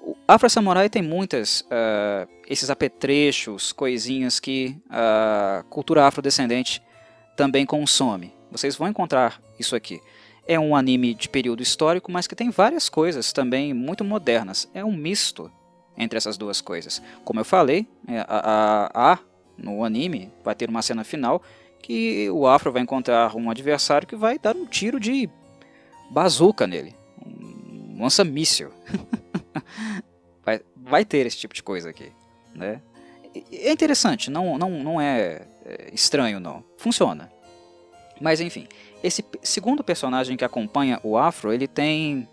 O 0.00 0.16
Afro 0.26 0.50
Samurai 0.50 0.88
tem 0.88 1.02
muitas 1.02 1.60
uh, 1.62 2.28
esses 2.48 2.70
apetrechos, 2.70 3.72
coisinhas 3.72 4.40
que 4.40 4.76
a 4.90 5.64
cultura 5.70 6.06
afrodescendente 6.06 6.82
também 7.36 7.64
consome. 7.64 8.34
Vocês 8.52 8.76
vão 8.76 8.86
encontrar 8.86 9.42
isso 9.58 9.74
aqui. 9.74 10.00
É 10.46 10.60
um 10.60 10.76
anime 10.76 11.14
de 11.14 11.28
período 11.28 11.62
histórico, 11.62 12.12
mas 12.12 12.26
que 12.26 12.36
tem 12.36 12.50
várias 12.50 12.88
coisas 12.88 13.32
também 13.32 13.72
muito 13.72 14.04
modernas. 14.04 14.68
É 14.74 14.84
um 14.84 14.94
misto 14.94 15.50
entre 15.96 16.18
essas 16.18 16.36
duas 16.36 16.60
coisas. 16.60 17.02
Como 17.24 17.40
eu 17.40 17.44
falei, 17.44 17.88
é, 18.06 18.20
a, 18.20 18.26
a, 18.28 19.12
a, 19.12 19.18
no 19.56 19.84
anime 19.84 20.30
vai 20.44 20.54
ter 20.54 20.68
uma 20.68 20.82
cena 20.82 21.02
final 21.02 21.42
que 21.80 22.30
o 22.30 22.46
Afro 22.46 22.70
vai 22.70 22.82
encontrar 22.82 23.34
um 23.34 23.50
adversário 23.50 24.06
que 24.06 24.14
vai 24.14 24.38
dar 24.38 24.54
um 24.54 24.66
tiro 24.66 25.00
de 25.00 25.28
bazuca 26.10 26.66
nele. 26.66 26.94
Um 27.24 28.02
lança-míssil. 28.02 28.70
vai, 30.44 30.60
vai 30.76 31.04
ter 31.04 31.26
esse 31.26 31.38
tipo 31.38 31.54
de 31.54 31.62
coisa 31.62 31.88
aqui. 31.88 32.12
Né? 32.54 32.82
É 33.50 33.72
interessante, 33.72 34.30
não, 34.30 34.58
não, 34.58 34.70
não 34.70 35.00
é, 35.00 35.46
é 35.64 35.90
estranho 35.92 36.38
não. 36.38 36.62
Funciona. 36.76 37.31
Mas 38.22 38.40
enfim, 38.40 38.68
esse 39.02 39.24
segundo 39.42 39.82
personagem 39.82 40.36
que 40.36 40.44
acompanha 40.44 41.00
o 41.02 41.18
Afro, 41.18 41.52
ele 41.52 41.66
tem 41.66 42.28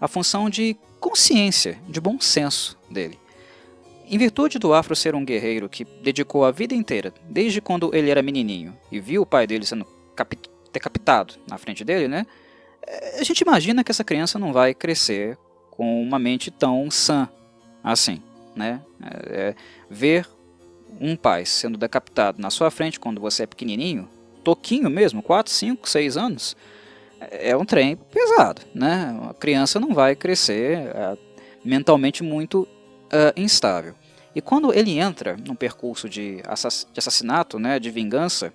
a 0.00 0.08
função 0.08 0.48
de 0.48 0.74
consciência, 0.98 1.78
de 1.86 2.00
bom 2.00 2.18
senso 2.18 2.78
dele. 2.90 3.18
Em 4.08 4.16
virtude 4.16 4.58
do 4.58 4.72
Afro 4.72 4.96
ser 4.96 5.14
um 5.14 5.24
guerreiro 5.24 5.68
que 5.68 5.84
dedicou 5.84 6.46
a 6.46 6.50
vida 6.50 6.74
inteira, 6.74 7.12
desde 7.28 7.60
quando 7.60 7.94
ele 7.94 8.10
era 8.10 8.22
menininho, 8.22 8.74
e 8.90 8.98
viu 8.98 9.22
o 9.22 9.26
pai 9.26 9.46
dele 9.46 9.66
sendo 9.66 9.86
decapitado 10.72 11.34
na 11.48 11.58
frente 11.58 11.84
dele, 11.84 12.08
né? 12.08 12.26
É, 12.86 13.20
a 13.20 13.22
gente 13.22 13.42
imagina 13.42 13.84
que 13.84 13.90
essa 13.90 14.02
criança 14.02 14.38
não 14.38 14.50
vai 14.50 14.72
crescer 14.72 15.36
com 15.70 16.02
uma 16.02 16.18
mente 16.18 16.50
tão 16.50 16.90
sã 16.90 17.28
assim, 17.84 18.22
né? 18.56 18.80
É, 19.02 19.48
é, 19.48 19.54
ver 19.90 20.26
um 20.98 21.16
pai 21.16 21.44
sendo 21.44 21.76
decapitado 21.76 22.40
na 22.40 22.48
sua 22.48 22.70
frente 22.70 22.98
quando 22.98 23.20
você 23.20 23.42
é 23.42 23.46
pequenininho 23.46 24.08
toquinho 24.42 24.90
mesmo, 24.90 25.22
4, 25.22 25.52
5, 25.52 25.88
6 25.88 26.16
anos, 26.16 26.56
é 27.30 27.56
um 27.56 27.64
trem 27.64 27.96
pesado, 27.96 28.62
né? 28.74 29.16
A 29.30 29.34
criança 29.34 29.78
não 29.78 29.94
vai 29.94 30.16
crescer 30.16 30.78
é, 30.78 31.16
mentalmente 31.64 32.22
muito 32.22 32.62
uh, 32.62 33.32
instável. 33.36 33.94
E 34.34 34.40
quando 34.40 34.72
ele 34.72 34.98
entra 34.98 35.36
num 35.36 35.54
percurso 35.54 36.08
de, 36.08 36.42
assass 36.46 36.86
de 36.92 36.98
assassinato, 36.98 37.58
né, 37.58 37.78
de 37.78 37.90
vingança, 37.90 38.52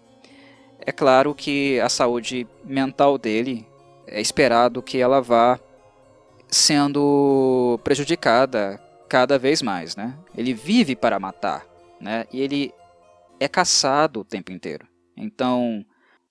é 0.79 0.91
claro 0.91 1.35
que 1.35 1.79
a 1.79 1.89
saúde 1.89 2.47
mental 2.63 3.17
dele 3.17 3.65
é 4.07 4.19
esperado 4.19 4.81
que 4.81 4.99
ela 4.99 5.21
vá 5.21 5.59
sendo 6.47 7.79
prejudicada 7.83 8.81
cada 9.09 9.37
vez 9.37 9.61
mais, 9.61 9.95
né? 9.95 10.17
Ele 10.35 10.53
vive 10.53 10.95
para 10.95 11.19
matar, 11.19 11.65
né? 11.99 12.25
E 12.31 12.41
ele 12.41 12.73
é 13.39 13.47
caçado 13.47 14.21
o 14.21 14.25
tempo 14.25 14.51
inteiro. 14.51 14.87
Então, 15.17 15.85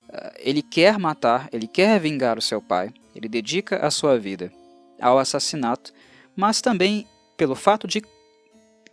eh, 0.08 0.34
ele 0.38 0.62
quer 0.62 0.98
matar, 0.98 1.48
ele 1.52 1.66
quer 1.66 1.98
vingar 2.00 2.38
o 2.38 2.42
seu 2.42 2.62
pai, 2.62 2.92
ele 3.14 3.28
dedica 3.28 3.84
a 3.84 3.90
sua 3.90 4.18
vida 4.18 4.52
ao 5.00 5.18
assassinato, 5.18 5.92
mas 6.34 6.60
também 6.60 7.06
pelo 7.36 7.54
fato 7.54 7.86
de 7.86 8.02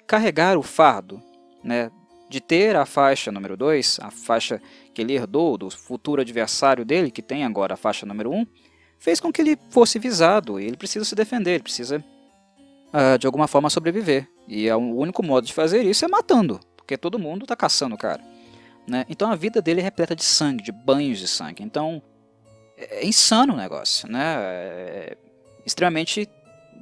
carregar 0.05 0.57
o 0.57 0.63
fardo, 0.63 1.21
né, 1.63 1.89
de 2.29 2.41
ter 2.41 2.75
a 2.75 2.85
faixa 2.85 3.31
número 3.31 3.55
2, 3.55 3.99
a 4.01 4.09
faixa 4.09 4.61
que 4.93 5.01
ele 5.01 5.13
herdou 5.13 5.57
do 5.57 5.69
futuro 5.69 6.21
adversário 6.21 6.83
dele, 6.83 7.11
que 7.11 7.21
tem 7.21 7.43
agora 7.43 7.75
a 7.75 7.77
faixa 7.77 8.05
número 8.05 8.31
1, 8.31 8.39
um, 8.39 8.47
fez 8.97 9.19
com 9.19 9.31
que 9.31 9.41
ele 9.41 9.57
fosse 9.69 9.99
visado 9.99 10.59
e 10.59 10.65
ele 10.65 10.77
precisa 10.77 11.05
se 11.05 11.13
defender, 11.13 11.55
ele 11.55 11.63
precisa 11.63 12.03
uh, 12.93 13.17
de 13.19 13.27
alguma 13.27 13.47
forma 13.47 13.69
sobreviver. 13.69 14.27
E 14.47 14.67
é 14.67 14.75
o 14.75 14.79
único 14.79 15.23
modo 15.23 15.45
de 15.45 15.53
fazer 15.53 15.83
isso 15.83 16.05
é 16.05 16.07
matando, 16.07 16.59
porque 16.75 16.97
todo 16.97 17.19
mundo 17.19 17.43
está 17.43 17.55
caçando 17.55 17.95
o 17.95 17.97
cara. 17.97 18.32
Né? 18.87 19.05
Então 19.09 19.31
a 19.31 19.35
vida 19.35 19.61
dele 19.61 19.79
é 19.79 19.83
repleta 19.83 20.15
de 20.15 20.23
sangue, 20.23 20.63
de 20.63 20.71
banhos 20.71 21.19
de 21.19 21.27
sangue. 21.27 21.63
Então 21.63 22.01
é 22.77 23.05
insano 23.05 23.53
o 23.53 23.57
negócio, 23.57 24.09
né? 24.09 24.35
É 24.37 25.17
extremamente 25.65 26.27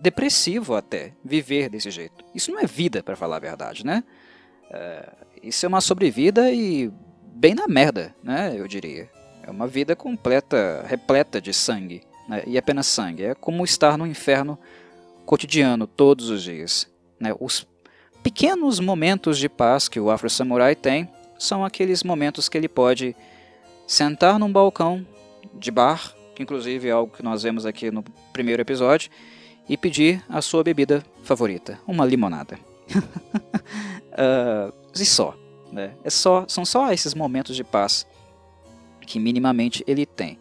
depressivo 0.02 0.76
até 0.76 1.14
viver 1.24 1.70
desse 1.70 1.92
jeito. 1.92 2.26
Isso 2.34 2.52
não 2.52 2.60
é 2.60 2.66
vida, 2.66 3.04
para 3.04 3.16
falar 3.16 3.36
a 3.36 3.40
verdade, 3.40 3.86
né? 3.86 4.04
É, 4.72 5.10
isso 5.44 5.66
é 5.66 5.70
uma 5.70 5.82
sobrevida 5.82 6.52
e 6.52 6.92
bem 7.34 7.54
na 7.54 7.68
merda, 7.68 8.16
né? 8.24 8.54
Eu 8.58 8.68
diria. 8.68 9.10
É 9.44 9.50
uma 9.50 9.68
vida 9.68 9.96
completa, 9.96 10.84
repleta 10.88 11.42
de 11.42 11.54
sangue. 11.54 12.02
Né? 12.28 12.44
E 12.48 12.58
apenas 12.58 12.88
sangue. 12.88 13.24
É 13.24 13.36
como 13.36 13.64
estar 13.64 13.98
no 13.98 14.06
inferno 14.06 14.58
cotidiano 15.26 15.88
todos 15.88 16.30
os 16.30 16.44
dias. 16.44 16.88
Né? 17.20 17.36
Os 17.40 17.68
pequenos 18.24 18.80
momentos 18.80 19.38
de 19.38 19.50
paz 19.50 19.88
que 19.90 20.00
o 20.00 20.10
Afro 20.12 20.30
Samurai 20.30 20.76
tem 20.76 21.10
são 21.42 21.66
aqueles 21.66 22.04
momentos 22.04 22.48
que 22.48 22.56
ele 22.56 22.70
pode 22.70 23.16
sentar 23.88 24.38
num 24.38 24.52
balcão 24.52 25.06
de 25.56 25.72
bar, 25.72 26.14
que 26.36 26.44
inclusive 26.44 26.88
é 26.88 26.92
algo 26.92 27.12
que 27.16 27.24
nós 27.24 27.42
vemos 27.42 27.66
aqui 27.66 27.90
no 27.90 28.04
primeiro 28.32 28.62
episódio, 28.62 29.10
e 29.68 29.76
pedir 29.76 30.24
a 30.30 30.40
sua 30.40 30.64
bebida 30.64 31.04
favorita, 31.24 31.80
uma 31.88 32.06
limonada. 32.06 32.60
uh, 32.94 34.72
e 34.94 35.04
só, 35.04 35.36
né? 35.72 35.96
É 36.04 36.12
só, 36.12 36.46
são 36.48 36.64
só 36.64 36.94
esses 36.94 37.16
momentos 37.16 37.56
de 37.56 37.64
paz 37.64 38.06
que 39.02 39.20
minimamente 39.20 39.84
ele 39.88 40.06
tem. 40.06 40.38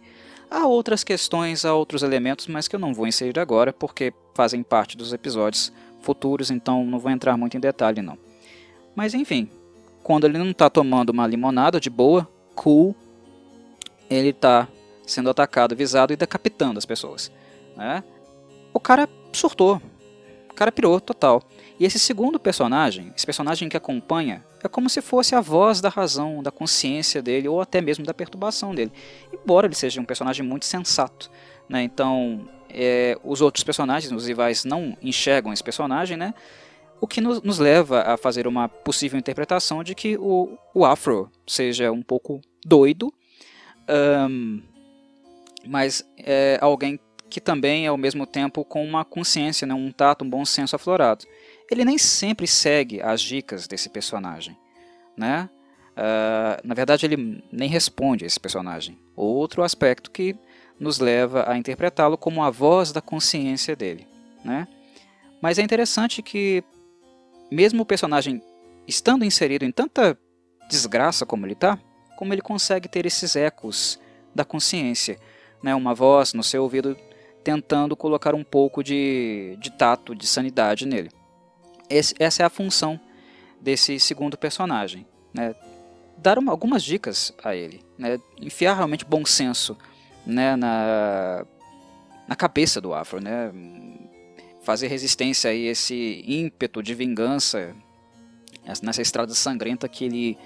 Há 0.50 0.66
outras 0.66 1.02
questões, 1.02 1.64
há 1.64 1.74
outros 1.74 2.02
elementos, 2.02 2.46
mas 2.46 2.68
que 2.68 2.76
eu 2.76 2.80
não 2.80 2.92
vou 2.92 3.06
inserir 3.06 3.38
agora, 3.38 3.72
porque 3.72 4.12
fazem 4.34 4.62
parte 4.62 4.98
dos 4.98 5.14
episódios 5.14 5.72
futuros, 6.02 6.50
então 6.50 6.84
não 6.84 6.98
vou 6.98 7.10
entrar 7.10 7.38
muito 7.38 7.56
em 7.56 7.60
detalhe 7.60 8.02
não. 8.02 8.18
Mas 8.94 9.14
enfim, 9.14 9.48
quando 10.02 10.24
ele 10.24 10.38
não 10.38 10.50
está 10.50 10.68
tomando 10.70 11.10
uma 11.10 11.26
limonada 11.26 11.80
de 11.80 11.90
boa, 11.90 12.28
cool, 12.54 12.94
ele 14.08 14.30
está 14.30 14.68
sendo 15.06 15.30
atacado, 15.30 15.76
visado 15.76 16.12
e 16.12 16.16
decapitando 16.16 16.78
as 16.78 16.86
pessoas. 16.86 17.30
Né? 17.76 18.02
O 18.72 18.80
cara 18.80 19.08
surtou, 19.32 19.80
o 20.50 20.54
cara 20.54 20.72
pirou 20.72 21.00
total. 21.00 21.42
E 21.78 21.84
esse 21.84 21.98
segundo 21.98 22.38
personagem, 22.38 23.12
esse 23.16 23.24
personagem 23.24 23.68
que 23.68 23.76
acompanha, 23.76 24.44
é 24.62 24.68
como 24.68 24.90
se 24.90 25.00
fosse 25.00 25.34
a 25.34 25.40
voz 25.40 25.80
da 25.80 25.88
razão, 25.88 26.42
da 26.42 26.50
consciência 26.50 27.22
dele, 27.22 27.48
ou 27.48 27.60
até 27.60 27.80
mesmo 27.80 28.04
da 28.04 28.12
perturbação 28.12 28.74
dele. 28.74 28.92
Embora 29.32 29.66
ele 29.66 29.74
seja 29.74 30.00
um 30.00 30.04
personagem 30.04 30.44
muito 30.44 30.66
sensato. 30.66 31.30
Né? 31.68 31.82
Então, 31.82 32.46
é, 32.68 33.18
os 33.24 33.40
outros 33.40 33.64
personagens, 33.64 34.12
os 34.12 34.26
rivais, 34.26 34.64
não 34.64 34.96
enxergam 35.02 35.52
esse 35.52 35.64
personagem, 35.64 36.16
né? 36.16 36.34
O 37.00 37.06
que 37.06 37.20
nos, 37.20 37.42
nos 37.42 37.58
leva 37.58 38.02
a 38.02 38.16
fazer 38.16 38.46
uma 38.46 38.68
possível 38.68 39.18
interpretação 39.18 39.82
de 39.82 39.94
que 39.94 40.16
o, 40.18 40.56
o 40.74 40.84
Afro 40.84 41.30
seja 41.46 41.90
um 41.90 42.02
pouco 42.02 42.40
doido, 42.64 43.12
um, 44.28 44.62
mas 45.66 46.04
é 46.18 46.58
alguém 46.60 46.98
que 47.28 47.40
também 47.40 47.84
é 47.84 47.88
ao 47.88 47.96
mesmo 47.96 48.26
tempo 48.26 48.64
com 48.64 48.84
uma 48.84 49.04
consciência, 49.04 49.66
né, 49.66 49.72
um 49.72 49.92
tato, 49.92 50.24
um 50.24 50.30
bom 50.30 50.44
senso 50.44 50.74
aflorado 50.74 51.24
ele 51.70 51.84
nem 51.84 51.96
sempre 51.96 52.46
segue 52.46 53.00
as 53.00 53.20
dicas 53.20 53.68
desse 53.68 53.88
personagem, 53.88 54.58
né? 55.16 55.48
Uh, 55.92 56.66
na 56.66 56.74
verdade, 56.74 57.06
ele 57.06 57.42
nem 57.52 57.68
responde 57.68 58.24
a 58.24 58.26
esse 58.26 58.40
personagem. 58.40 58.98
Outro 59.14 59.62
aspecto 59.62 60.10
que 60.10 60.34
nos 60.78 60.98
leva 60.98 61.48
a 61.48 61.56
interpretá-lo 61.56 62.18
como 62.18 62.42
a 62.42 62.50
voz 62.50 62.90
da 62.90 63.00
consciência 63.00 63.76
dele, 63.76 64.06
né? 64.44 64.66
Mas 65.40 65.58
é 65.58 65.62
interessante 65.62 66.22
que, 66.22 66.64
mesmo 67.50 67.82
o 67.82 67.86
personagem 67.86 68.42
estando 68.86 69.24
inserido 69.24 69.64
em 69.64 69.70
tanta 69.70 70.18
desgraça 70.68 71.26
como 71.26 71.46
ele 71.46 71.54
está, 71.54 71.78
como 72.16 72.32
ele 72.32 72.42
consegue 72.42 72.88
ter 72.88 73.06
esses 73.06 73.34
ecos 73.36 73.98
da 74.34 74.44
consciência, 74.44 75.18
né? 75.62 75.74
Uma 75.74 75.94
voz 75.94 76.32
no 76.32 76.42
seu 76.42 76.62
ouvido 76.62 76.96
tentando 77.42 77.96
colocar 77.96 78.34
um 78.34 78.44
pouco 78.44 78.82
de, 78.82 79.56
de 79.60 79.70
tato, 79.70 80.14
de 80.14 80.26
sanidade 80.26 80.86
nele. 80.86 81.10
Esse, 81.88 82.14
essa 82.18 82.42
é 82.42 82.46
a 82.46 82.50
função 82.50 83.00
desse 83.60 83.98
segundo 83.98 84.36
personagem. 84.36 85.06
Né? 85.32 85.54
Dar 86.16 86.38
uma, 86.38 86.52
algumas 86.52 86.82
dicas 86.82 87.32
a 87.42 87.54
ele. 87.54 87.82
Né? 87.98 88.20
Enfiar 88.40 88.74
realmente 88.74 89.04
bom 89.04 89.24
senso 89.24 89.76
né? 90.26 90.54
na, 90.56 91.44
na 92.28 92.36
cabeça 92.36 92.80
do 92.80 92.94
Afro. 92.94 93.20
Né? 93.20 93.50
Fazer 94.62 94.88
resistência 94.88 95.51
a 95.51 95.55
esse 95.55 96.25
ímpeto 96.27 96.83
de 96.83 96.94
vingança 96.94 97.75
nessa 98.83 99.03
estrada 99.03 99.35
sangrenta 99.35 99.88
que 99.88 100.05
ele 100.05 100.38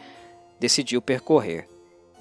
decidiu 0.59 1.03
percorrer. 1.03 1.69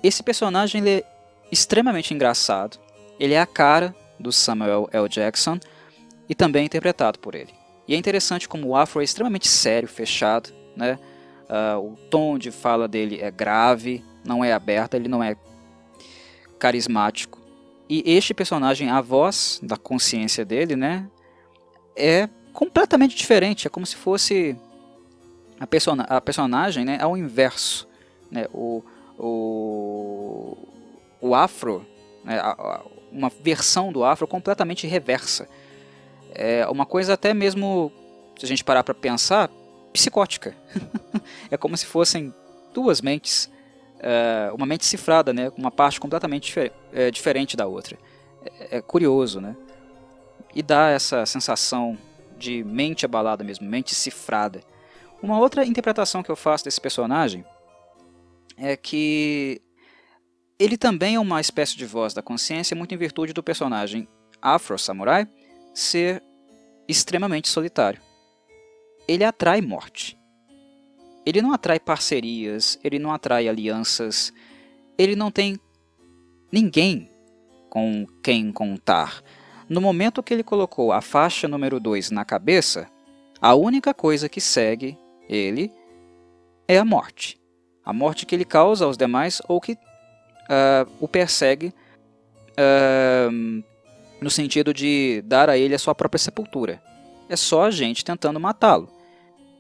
Esse 0.02 0.24
personagem 0.24 0.82
ele 0.82 0.90
é 0.90 1.04
extremamente 1.52 2.14
engraçado. 2.14 2.80
Ele 3.20 3.34
é 3.34 3.40
a 3.40 3.46
cara 3.46 3.96
do 4.20 4.32
Samuel 4.32 4.90
L. 4.92 5.08
Jackson 5.08 5.60
e 6.28 6.36
também 6.36 6.64
é 6.64 6.66
interpretado 6.66 7.20
por 7.20 7.36
ele. 7.36 7.54
E 7.88 7.94
é 7.94 7.98
interessante 7.98 8.48
como 8.48 8.68
o 8.68 8.76
afro 8.76 9.02
é 9.02 9.04
extremamente 9.04 9.48
sério, 9.48 9.88
fechado, 9.88 10.52
né? 10.76 10.98
Uh, 11.44 11.92
o 11.92 11.98
tom 12.10 12.38
de 12.38 12.50
fala 12.50 12.88
dele 12.88 13.20
é 13.22 13.30
grave, 13.30 14.04
não 14.26 14.44
é 14.44 14.54
aberto, 14.54 14.96
ele 14.96 15.08
não 15.08 15.22
é 15.22 15.36
carismático. 16.58 17.40
E 17.90 18.02
este 18.06 18.34
personagem, 18.34 18.90
a 18.90 19.02
voz 19.02 19.60
da 19.62 19.76
consciência 19.76 20.46
dele, 20.46 20.76
né, 20.76 21.06
é 21.96 22.30
completamente 22.52 23.16
diferente. 23.16 23.68
É 23.68 23.70
como 23.70 23.86
se 23.86 23.96
fosse 23.96 24.56
a, 25.60 26.18
a 26.18 26.22
personagem, 26.22 26.86
né, 26.86 26.98
ao 27.02 27.18
inverso, 27.18 27.88
né, 28.30 28.48
o, 28.54 28.84
o, 29.18 30.58
o 31.22 31.36
afro, 31.36 31.86
né, 32.24 32.40
a, 32.40 32.52
a, 32.52 32.82
uma 33.12 33.30
versão 33.30 33.92
do 33.92 34.04
afro 34.04 34.28
completamente 34.28 34.88
reversa 34.88 35.48
é 36.34 36.68
uma 36.68 36.86
coisa 36.86 37.14
até 37.14 37.34
mesmo, 37.34 37.92
se 38.38 38.46
a 38.46 38.48
gente 38.48 38.64
parar 38.64 38.84
para 38.84 38.94
pensar, 38.94 39.50
psicótica. 39.92 40.56
é 41.50 41.56
como 41.56 41.78
se 41.78 41.86
fossem 41.86 42.34
duas 42.74 43.02
mentes, 43.02 43.50
é, 44.00 44.52
uma 44.54 44.66
mente 44.66 44.86
cifrada, 44.86 45.32
né, 45.32 45.52
uma 45.56 45.72
parte 45.72 46.00
completamente 46.00 46.46
difer 46.46 46.72
é, 46.92 47.12
diferente 47.12 47.56
da 47.56 47.68
outra. 47.68 47.98
É, 48.60 48.78
é, 48.78 48.82
curioso, 48.82 49.40
né? 49.40 49.56
E 50.56 50.62
dá 50.62 50.90
essa 50.90 51.26
sensação 51.26 51.98
de 52.38 52.64
mente 52.64 53.06
abalada 53.06 53.44
mesmo, 53.44 53.68
mente 53.68 53.96
cifrada. 53.96 54.62
Uma 55.22 55.40
outra 55.40 55.66
interpretação 55.66 56.22
que 56.22 56.30
eu 56.30 56.36
faço 56.36 56.66
desse 56.66 56.82
personagem 56.82 57.46
é 58.58 58.76
que 58.76 59.62
ele 60.60 60.78
também 60.78 61.16
é 61.16 61.20
uma 61.20 61.42
espécie 61.42 61.76
de 61.76 61.86
voz 61.86 62.14
da 62.14 62.22
consciência, 62.22 62.76
muito 62.76 62.94
em 62.94 62.98
virtude 62.98 63.34
do 63.34 63.42
personagem 63.42 64.08
Afro 64.42 64.78
Samurai, 64.78 65.28
ser 65.74 66.22
extremamente 66.88 67.48
solitário. 67.48 68.02
Ele 69.08 69.24
atrai 69.24 69.62
morte. 69.62 70.18
Ele 71.26 71.42
não 71.42 71.54
atrai 71.54 71.80
parcerias, 71.80 72.78
ele 72.84 73.00
não 73.00 73.14
atrai 73.14 73.48
alianças, 73.48 74.34
ele 74.98 75.16
não 75.16 75.32
tem 75.32 75.58
ninguém 76.52 77.10
com 77.70 78.06
quem 78.22 78.52
contar. 78.52 79.24
No 79.70 79.80
momento 79.80 80.22
que 80.22 80.34
ele 80.34 80.44
colocou 80.44 80.92
a 80.92 81.02
faixa 81.02 81.48
número 81.48 81.80
2 81.80 82.12
na 82.12 82.26
cabeça, 82.26 82.88
a 83.42 83.56
única 83.56 83.94
coisa 83.94 84.28
que 84.28 84.42
segue 84.42 84.98
ele 85.30 85.72
é 86.68 86.78
a 86.78 86.86
morte. 86.86 87.40
A 87.86 87.92
morte 87.92 88.26
que 88.26 88.36
ele 88.36 88.46
causa 88.46 88.86
aos 88.86 88.98
demais 88.98 89.42
ou 89.48 89.60
que 89.60 89.74
uh, 89.74 90.90
o 91.00 91.08
persegue 91.08 91.74
uh, 92.52 93.64
no 94.22 94.30
sentido 94.30 94.74
de 94.74 95.22
dar 95.26 95.50
a 95.50 95.58
ele 95.58 95.76
a 95.76 95.80
sua 95.80 95.96
própria 95.96 96.20
sepultura. 96.20 96.82
É 97.30 97.36
só 97.36 97.66
a 97.66 97.72
gente 97.72 98.06
tentando 98.06 98.40
matá-lo. 98.40 98.90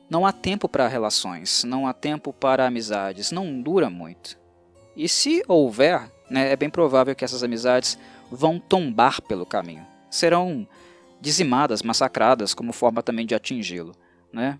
Não 0.09 0.25
há 0.25 0.31
tempo 0.31 0.69
para 0.69 0.87
relações, 0.87 1.63
não 1.63 1.87
há 1.87 1.93
tempo 1.93 2.31
para 2.31 2.67
amizades, 2.67 3.31
não 3.31 3.61
dura 3.61 3.89
muito. 3.89 4.37
E 4.95 5.09
se 5.09 5.43
houver, 5.47 6.11
né, 6.29 6.51
é 6.51 6.55
bem 6.55 6.69
provável 6.69 7.15
que 7.15 7.25
essas 7.25 7.43
amizades 7.43 7.97
vão 8.29 8.59
tombar 8.59 9.21
pelo 9.21 9.45
caminho. 9.45 9.92
Serão 10.13 10.67
dizimadas, 11.19 11.81
massacradas 11.81 12.53
como 12.53 12.71
forma 12.71 13.01
também 13.01 13.25
de 13.25 13.33
atingi-lo. 13.33 13.95
Né? 14.31 14.59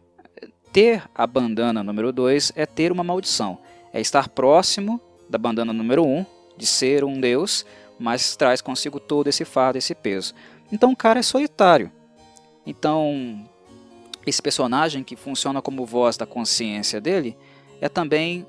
Ter 0.72 1.04
a 1.14 1.28
bandana 1.28 1.84
número 1.84 2.12
2 2.12 2.54
é 2.56 2.66
ter 2.66 2.92
uma 2.92 3.04
maldição, 3.04 3.60
é 3.94 4.02
estar 4.02 4.30
próximo 4.30 5.00
da 5.30 5.38
bandana 5.38 5.72
número 5.72 6.04
1, 6.04 6.18
um, 6.18 6.26
de 6.58 6.66
ser 6.66 7.04
um 7.04 7.22
deus, 7.22 7.68
mas 8.00 8.36
traz 8.36 8.62
consigo 8.62 9.00
todo 9.00 9.28
esse 9.28 9.46
fardo, 9.46 9.78
esse 9.78 9.94
peso. 9.94 10.34
Então 10.72 10.92
o 10.92 10.96
cara 10.96 11.20
é 11.20 11.24
solitário. 11.24 11.92
Então, 12.66 13.48
esse 14.26 14.42
personagem 14.42 15.04
que 15.04 15.16
funciona 15.16 15.62
como 15.62 15.86
voz 15.86 16.18
da 16.18 16.26
consciência 16.26 17.00
dele 17.00 17.38
é 17.80 17.88
também 17.88 18.44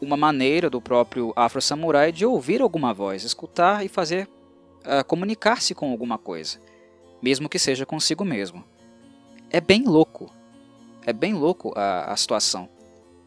uma 0.00 0.16
maneira 0.16 0.70
do 0.70 0.80
próprio 0.80 1.32
Afro 1.34 1.60
Samurai 1.60 2.12
de 2.12 2.24
ouvir 2.24 2.62
alguma 2.62 2.94
voz, 2.94 3.24
escutar 3.24 3.84
e 3.84 3.88
fazer 3.88 4.28
uh, 4.84 5.04
comunicar-se 5.06 5.74
com 5.74 5.90
alguma 5.90 6.18
coisa, 6.18 6.58
mesmo 7.22 7.48
que 7.48 7.58
seja 7.58 7.86
consigo 7.86 8.24
mesmo. 8.24 8.64
É 9.50 9.60
bem 9.60 9.84
louco, 9.84 10.30
é 11.06 11.12
bem 11.12 11.34
louco 11.34 11.72
a, 11.76 12.12
a 12.12 12.16
situação, 12.16 12.68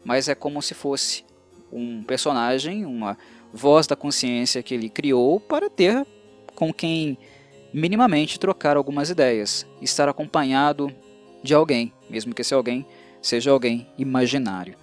mas 0.04 0.28
é 0.28 0.34
como 0.34 0.62
se 0.62 0.74
fosse 0.74 1.24
um 1.72 2.02
personagem, 2.04 2.84
uma 2.84 3.16
voz 3.52 3.86
da 3.86 3.96
consciência 3.96 4.62
que 4.62 4.74
ele 4.74 4.88
criou 4.88 5.40
para 5.40 5.68
ter 5.68 6.06
com 6.54 6.72
quem 6.72 7.18
minimamente 7.72 8.38
trocar 8.38 8.76
algumas 8.76 9.10
ideias, 9.10 9.66
estar 9.80 10.08
acompanhado 10.08 10.94
de 11.42 11.54
alguém, 11.54 11.92
mesmo 12.08 12.34
que 12.34 12.42
esse 12.42 12.54
alguém 12.54 12.86
seja 13.20 13.50
alguém 13.50 13.88
imaginário. 13.96 14.76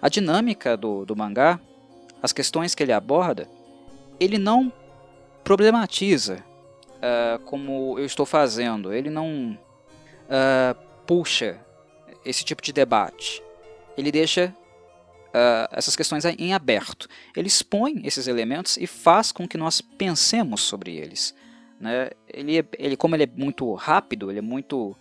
A 0.00 0.08
dinâmica 0.08 0.76
do, 0.76 1.04
do 1.04 1.16
mangá, 1.16 1.58
as 2.22 2.32
questões 2.32 2.74
que 2.74 2.82
ele 2.82 2.92
aborda, 2.92 3.48
ele 4.20 4.38
não 4.38 4.72
problematiza 5.46 6.44
uh, 6.96 7.38
como 7.44 7.96
eu 8.00 8.04
estou 8.04 8.26
fazendo, 8.26 8.92
ele 8.92 9.08
não 9.08 9.56
uh, 10.24 10.76
puxa 11.06 11.64
esse 12.24 12.44
tipo 12.44 12.60
de 12.60 12.72
debate. 12.72 13.40
Ele 13.96 14.10
deixa 14.10 14.52
uh, 15.28 15.68
essas 15.70 15.94
questões 15.94 16.24
em 16.24 16.52
aberto. 16.52 17.08
Ele 17.36 17.46
expõe 17.46 18.04
esses 18.04 18.26
elementos 18.26 18.76
e 18.76 18.88
faz 18.88 19.30
com 19.30 19.46
que 19.46 19.56
nós 19.56 19.80
pensemos 19.80 20.62
sobre 20.62 20.96
eles. 20.96 21.32
Né? 21.80 22.10
Ele, 22.28 22.58
é, 22.58 22.64
ele, 22.76 22.96
como 22.96 23.14
ele 23.14 23.22
é 23.22 23.30
muito 23.32 23.72
rápido, 23.74 24.32
ele 24.32 24.40
é 24.40 24.42
muito 24.42 24.96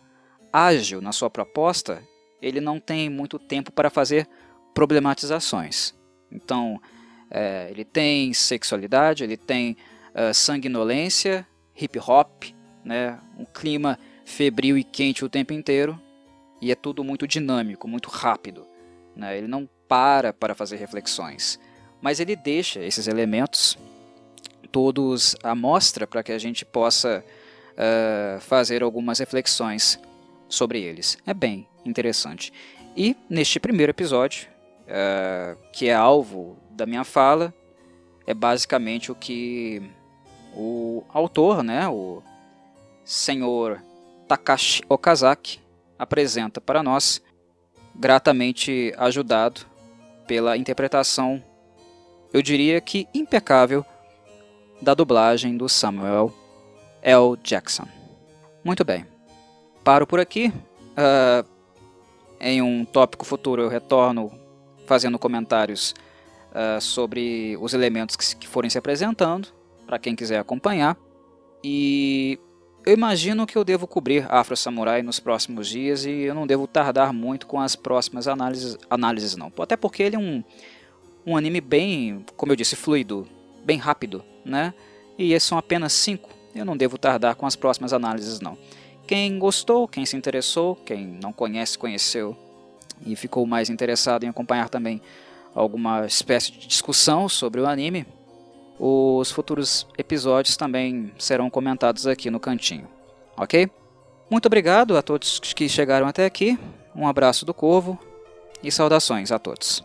ágil 0.54 1.02
na 1.02 1.12
sua 1.12 1.28
proposta, 1.32 2.04
ele 2.40 2.62
não 2.62 2.80
tem 2.80 3.10
muito 3.10 3.40
tempo 3.40 3.72
para 3.72 3.90
fazer 3.90 4.30
problematizações. 4.76 5.96
Então, 6.32 6.80
é, 7.32 7.68
ele 7.72 7.84
tem 7.84 8.32
sexualidade, 8.32 9.24
ele 9.24 9.38
tem 9.38 9.76
uh, 10.16 10.34
sanguinolência, 10.34 11.46
hip 11.76 12.00
hop, 12.00 12.46
né? 12.84 13.20
um 13.38 13.46
clima 13.46 14.00
febril 14.24 14.78
e 14.78 14.84
quente 14.84 15.24
o 15.24 15.30
tempo 15.30 15.54
inteiro, 15.54 16.00
e 16.62 16.72
é 16.72 16.76
tudo 16.76 17.04
muito 17.04 17.28
dinâmico, 17.28 17.88
muito 17.88 18.10
rápido. 18.10 18.66
Né? 19.16 19.38
Ele 19.38 19.48
não 19.48 19.70
para 19.88 20.34
para 20.34 20.56
fazer 20.56 20.78
reflexões, 20.78 21.60
mas 22.02 22.20
ele 22.20 22.36
deixa 22.36 22.80
esses 22.80 23.08
elementos 23.08 23.78
todos 24.72 25.36
à 25.44 25.56
mostra 25.56 26.08
para 26.08 26.24
que 26.24 26.32
a 26.32 26.38
gente 26.38 26.66
possa 26.66 27.24
uh, 27.74 28.42
fazer 28.42 28.84
algumas 28.84 29.20
reflexões 29.20 30.00
sobre 30.50 30.82
eles. 30.82 31.18
É 31.26 31.34
bem 31.34 31.68
interessante. 31.86 32.52
E 32.96 33.16
neste 33.30 33.60
primeiro 33.60 33.92
episódio, 33.92 34.48
uh, 34.82 35.58
que 35.72 35.88
é 35.88 35.94
alvo 35.94 36.58
da 36.72 36.86
minha 36.86 37.04
fala, 37.04 37.54
é 38.26 38.34
basicamente 38.34 39.12
o 39.12 39.16
que 39.16 39.82
o 40.56 41.04
autor, 41.10 41.64
né, 41.64 41.88
o 41.88 42.24
senhor 43.04 43.82
Takashi 44.28 44.82
Okazaki, 44.88 45.60
apresenta 46.00 46.60
para 46.60 46.82
nós, 46.82 47.22
gratamente 47.94 48.94
ajudado 48.98 49.62
pela 50.28 50.58
interpretação, 50.58 51.44
eu 52.34 52.42
diria 52.42 52.82
que 52.82 53.08
impecável, 53.14 53.86
da 54.82 54.94
dublagem 54.94 55.56
do 55.56 55.70
Samuel 55.70 56.34
L. 57.02 57.38
Jackson. 57.42 57.88
Muito 58.64 58.84
bem, 58.84 59.06
paro 59.84 60.06
por 60.06 60.20
aqui. 60.20 60.52
Uh, 60.98 61.48
em 62.40 62.62
um 62.62 62.84
tópico 62.84 63.26
futuro 63.26 63.62
eu 63.62 63.70
retorno 63.70 64.32
fazendo 64.86 65.18
comentários 65.18 65.94
uh, 66.52 66.80
sobre 66.82 67.58
os 67.60 67.74
elementos 67.74 68.16
que, 68.16 68.36
que 68.36 68.48
forem 68.48 68.70
se 68.70 68.78
apresentando, 68.78 69.48
para 69.86 70.00
quem 70.00 70.16
quiser 70.16 70.40
acompanhar. 70.40 70.98
E 71.64 72.40
eu 72.86 72.94
imagino 72.94 73.48
que 73.48 73.58
eu 73.58 73.64
devo 73.64 73.88
cobrir 73.88 74.26
Afro 74.30 74.56
Samurai 74.56 75.02
nos 75.02 75.20
próximos 75.20 75.68
dias 75.68 76.06
e 76.06 76.12
eu 76.12 76.36
não 76.36 76.46
devo 76.46 76.68
tardar 76.68 77.12
muito 77.12 77.48
com 77.48 77.60
as 77.60 77.76
próximas 77.76 78.28
análises, 78.28 78.78
análises 78.90 79.36
não. 79.36 79.52
Até 79.60 79.76
porque 79.76 80.04
ele 80.04 80.16
é 80.16 80.20
um, 80.20 80.44
um 81.26 81.36
anime 81.36 81.60
bem, 81.60 82.24
como 82.36 82.52
eu 82.52 82.56
disse, 82.56 82.76
fluido, 82.76 83.28
bem 83.64 83.78
rápido, 83.78 84.24
né? 84.46 84.74
E 85.18 85.34
esses 85.34 85.48
são 85.48 85.58
apenas 85.58 85.94
cinco. 85.94 86.30
Eu 86.54 86.64
não 86.64 86.78
devo 86.78 86.98
tardar 86.98 87.36
com 87.36 87.46
as 87.46 87.56
próximas 87.56 87.92
análises 87.92 88.40
não. 88.40 88.58
Quem 89.08 89.38
gostou, 89.38 89.88
quem 89.88 90.06
se 90.06 90.16
interessou, 90.16 90.76
quem 90.76 91.06
não 91.06 91.34
conhece, 91.34 91.78
conheceu 91.78 92.38
e 93.06 93.16
ficou 93.16 93.46
mais 93.46 93.70
interessado 93.70 94.24
em 94.24 94.30
acompanhar 94.30 94.70
também 94.70 95.02
alguma 95.54 96.06
espécie 96.06 96.52
de 96.52 96.68
discussão 96.68 97.30
sobre 97.30 97.62
o 97.62 97.66
anime, 97.66 98.06
os 98.80 99.32
futuros 99.32 99.88
episódios 99.98 100.58
também 100.58 101.12
serão 101.18 101.50
comentados 101.50 102.06
aqui 102.08 102.30
no 102.30 102.40
cantinho, 102.40 102.88
ok? 103.38 103.70
Muito 104.30 104.48
obrigado 104.48 104.98
a 104.98 105.02
todos 105.02 105.40
que 105.40 105.70
chegaram 105.70 106.08
até 106.08 106.26
aqui, 106.26 106.58
um 106.96 107.08
abraço 107.08 107.46
do 107.46 107.54
Corvo 107.54 107.98
e 108.62 108.72
saudações 108.72 109.32
a 109.32 109.40
todos. 109.40 109.84